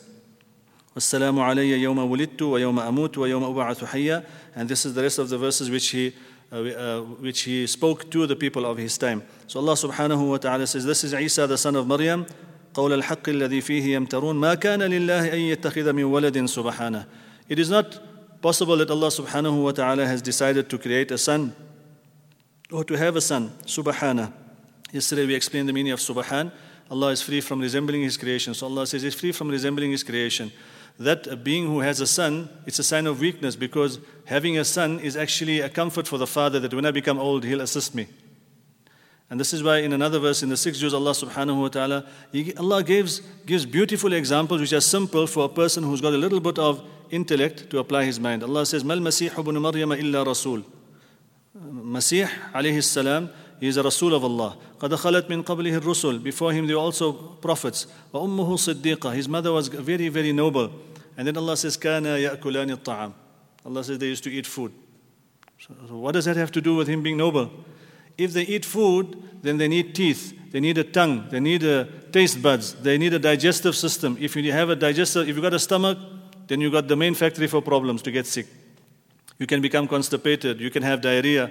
والسلام 0.96 1.38
علي 1.40 1.82
يوم 1.82 1.98
ولدت 1.98 2.42
ويوم 2.42 2.78
أموت 2.80 3.18
ويوم 3.18 3.44
أبعث 3.44 3.84
حيا 3.84 4.24
and 4.56 4.68
this 4.68 4.84
is 4.84 4.94
the 4.94 5.02
rest 5.02 5.20
of 5.20 5.28
the 5.28 5.38
verses 5.38 5.70
which 5.70 5.90
he 5.90 6.12
uh, 6.50 6.56
uh, 6.56 7.00
which 7.20 7.42
he 7.42 7.66
spoke 7.66 8.10
to 8.10 8.26
the 8.26 8.34
people 8.34 8.64
of 8.64 8.78
his 8.78 8.96
time. 8.96 9.22
So 9.46 9.60
Allah 9.60 9.74
subhanahu 9.74 10.30
wa 10.30 10.38
ta'ala 10.38 10.66
says, 10.66 10.86
This 10.86 11.04
is 11.04 11.12
Isa, 11.12 11.46
the 11.46 11.58
son 11.58 11.76
of 11.76 11.86
Maryam, 11.86 12.26
قول 12.72 13.02
الحق 13.02 13.28
الذي 13.28 13.60
فيه 13.60 13.94
يمترون 13.94 14.36
ما 14.36 14.54
كان 14.54 14.82
لله 14.82 15.32
أن 15.32 15.38
يتخذ 15.38 15.92
من 15.92 16.04
ولد 16.04 16.38
سبحانه. 16.46 17.04
It 17.50 17.58
is 17.58 17.68
not 17.68 18.00
possible 18.40 18.78
that 18.78 18.90
Allah 18.90 19.08
subhanahu 19.08 19.62
wa 19.62 19.72
ta'ala 19.72 20.06
has 20.06 20.22
decided 20.22 20.70
to 20.70 20.78
create 20.78 21.10
a 21.10 21.18
son 21.18 21.54
or 22.73 22.83
to 22.83 22.97
have 22.97 23.15
a 23.15 23.21
son, 23.21 23.51
subhana. 23.65 24.33
Yesterday 24.91 25.25
we 25.25 25.35
explained 25.35 25.69
the 25.69 25.73
meaning 25.73 25.91
of 25.91 25.99
subhan. 25.99 26.51
Allah 26.89 27.11
is 27.11 27.21
free 27.21 27.39
from 27.39 27.59
resembling 27.61 28.01
His 28.01 28.17
creation. 28.17 28.53
So 28.53 28.67
Allah 28.67 28.85
says 28.85 29.03
He's 29.03 29.15
free 29.15 29.31
from 29.31 29.47
resembling 29.47 29.91
His 29.91 30.03
creation 30.03 30.51
that 30.99 31.25
a 31.27 31.35
being 31.35 31.65
who 31.65 31.79
has 31.79 31.99
a 31.99 32.07
son, 32.07 32.49
it's 32.65 32.79
a 32.79 32.83
sign 32.83 33.07
of 33.07 33.19
weakness 33.19 33.55
because 33.55 33.99
having 34.25 34.57
a 34.57 34.65
son 34.65 34.99
is 34.99 35.17
actually 35.17 35.59
a 35.59 35.69
comfort 35.69 36.07
for 36.07 36.17
the 36.17 36.27
father 36.27 36.59
that 36.59 36.73
when 36.73 36.85
I 36.85 36.91
become 36.91 37.17
old, 37.17 37.43
he'll 37.43 37.61
assist 37.61 37.95
me. 37.95 38.07
And 39.29 39.39
this 39.39 39.53
is 39.53 39.63
why 39.63 39.79
in 39.79 39.93
another 39.93 40.19
verse 40.19 40.43
in 40.43 40.49
the 40.49 40.57
sixth 40.57 40.79
juz, 40.79 40.93
Allah 40.93 41.11
subhanahu 41.11 41.61
wa 41.61 41.67
ta'ala, 41.69 42.05
Allah 42.59 42.83
gives, 42.83 43.21
gives 43.47 43.65
beautiful 43.65 44.13
examples 44.13 44.61
which 44.61 44.73
are 44.73 44.81
simple 44.81 45.25
for 45.25 45.45
a 45.45 45.49
person 45.49 45.83
who's 45.83 46.01
got 46.01 46.13
a 46.13 46.17
little 46.17 46.39
bit 46.39 46.59
of 46.59 46.87
intellect 47.09 47.69
to 47.71 47.79
apply 47.79 48.05
his 48.05 48.19
mind. 48.19 48.43
Allah 48.43 48.65
says, 48.65 48.83
Mal 48.83 48.97
Masih 48.97 49.37
ibn 49.37 49.59
Maryam 49.59 49.91
illa 49.93 50.23
Rasul. 50.23 50.63
Masih 51.56 52.28
alayhi 52.52 52.82
salam 52.82 53.30
he 53.60 53.66
is 53.66 53.76
a 53.76 53.82
Rasul 53.82 54.14
of 54.14 54.24
Allah. 54.24 54.56
قَدْ 54.78 54.90
خَلَتْ 54.90 55.28
مِنْ 55.28 55.42
قَبْلِهِ 55.42 55.80
الرُّسُلِ 55.80 56.22
Before 56.22 56.52
him 56.52 56.66
there 56.66 56.76
were 56.76 56.82
also 56.82 57.12
prophets. 57.12 57.86
وَأُمُّهُ 58.14 58.74
صِدِّيقَةٌ 58.74 59.14
His 59.14 59.28
mother 59.28 59.52
was 59.52 59.68
very, 59.68 60.08
very 60.08 60.32
noble. 60.32 60.70
And 61.16 61.26
then 61.26 61.36
Allah 61.36 61.56
says, 61.56 61.76
كَانَ 61.76 62.04
يَأْكُلَانِ 62.04 62.76
الطَّعَامِ 62.76 63.12
Allah 63.66 63.84
says 63.84 63.98
they 63.98 64.06
used 64.06 64.24
to 64.24 64.30
eat 64.30 64.46
food. 64.46 64.72
So, 65.58 65.74
so 65.88 65.96
what 65.96 66.12
does 66.12 66.26
that 66.26 66.36
have 66.36 66.52
to 66.52 66.60
do 66.60 66.76
with 66.76 66.86
him 66.86 67.02
being 67.02 67.16
noble? 67.16 67.50
If 68.16 68.32
they 68.32 68.42
eat 68.42 68.64
food, 68.64 69.20
then 69.42 69.58
they 69.58 69.66
need 69.66 69.94
teeth, 69.94 70.32
they 70.52 70.60
need 70.60 70.78
a 70.78 70.84
tongue, 70.84 71.28
they 71.30 71.40
need 71.40 71.64
a 71.64 71.86
taste 72.12 72.40
buds, 72.40 72.74
they 72.74 72.96
need 72.96 73.14
a 73.14 73.18
digestive 73.18 73.76
system. 73.76 74.16
If 74.20 74.36
you 74.36 74.52
have 74.52 74.70
a 74.70 74.76
digestive, 74.76 75.28
if 75.28 75.34
you 75.36 75.42
got 75.42 75.54
a 75.54 75.58
stomach, 75.58 75.98
then 76.46 76.60
you 76.60 76.70
got 76.70 76.86
the 76.86 76.96
main 76.96 77.14
factory 77.14 77.48
for 77.48 77.60
problems 77.60 78.02
to 78.02 78.10
get 78.10 78.26
sick. 78.26 78.46
You 79.38 79.46
can 79.46 79.60
become 79.60 79.86
constipated, 79.86 80.60
you 80.60 80.70
can 80.70 80.82
have 80.82 81.00
diarrhea. 81.00 81.50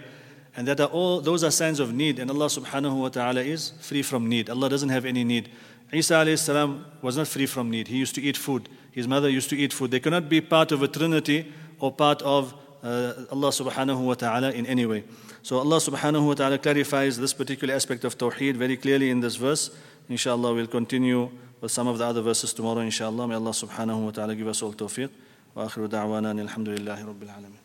And 0.56 0.68
that 0.68 0.80
are 0.80 0.88
all, 0.88 1.22
those 1.22 1.44
are 1.44 1.52
signs 1.52 1.80
of 1.80 1.94
need. 1.94 2.20
And 2.20 2.32
Allah 2.32 2.48
subhanahu 2.48 3.00
wa 3.00 3.10
ta'ala 3.10 3.42
is 3.42 3.74
free 3.80 4.02
from 4.02 4.28
need. 4.28 4.50
Allah 4.50 4.70
doesn't 4.70 4.90
have 4.90 5.06
any 5.06 5.24
need. 5.24 5.50
Isa 5.94 6.16
alayhi 6.16 6.38
salam 6.38 6.86
was 7.02 7.16
not 7.16 7.28
free 7.28 7.46
from 7.46 7.70
need. 7.70 7.88
He 7.88 7.98
used 7.98 8.16
to 8.16 8.22
eat 8.22 8.36
food. 8.36 8.68
His 8.92 9.08
mother 9.08 9.30
used 9.30 9.50
to 9.52 9.56
eat 9.56 9.72
food. 9.72 9.92
They 9.92 10.00
cannot 10.00 10.28
be 10.28 10.42
part 10.42 10.72
of 10.72 10.82
a 10.82 10.88
trinity 10.88 11.54
or 11.80 11.92
part 11.92 12.22
of 12.24 12.54
uh, 12.84 13.14
Allah 13.32 13.50
subhanahu 13.50 14.04
wa 14.04 14.16
ta'ala 14.16 14.52
in 14.52 14.66
any 14.66 14.86
way. 14.86 15.04
So 15.44 15.60
Allah 15.60 15.78
subhanahu 15.78 16.28
wa 16.28 16.34
ta'ala 16.34 16.58
clarifies 16.58 17.18
this 17.18 17.34
particular 17.34 17.74
aspect 17.74 18.04
of 18.04 18.18
Tawheed 18.18 18.56
very 18.56 18.76
clearly 18.76 19.12
in 19.12 19.22
this 19.22 19.36
verse. 19.36 19.70
Inshallah, 20.10 20.54
we'll 20.56 20.68
continue 20.68 21.30
with 21.62 21.72
some 21.72 21.88
of 21.88 22.00
the 22.00 22.06
other 22.06 22.22
verses 22.22 22.52
tomorrow, 22.54 22.80
inshallah. 22.80 23.28
May 23.28 23.36
Allah 23.36 23.52
subhanahu 23.52 24.06
wa 24.06 24.12
ta'ala 24.12 24.36
give 24.36 24.48
us 24.48 24.62
all 24.62 24.74
tawfiq. 24.74 25.10
وآخر 25.58 25.86
دعوانا 25.86 26.32
الحمد 26.32 26.70
لله 26.70 27.06
رب 27.06 27.24
العالمين 27.24 27.61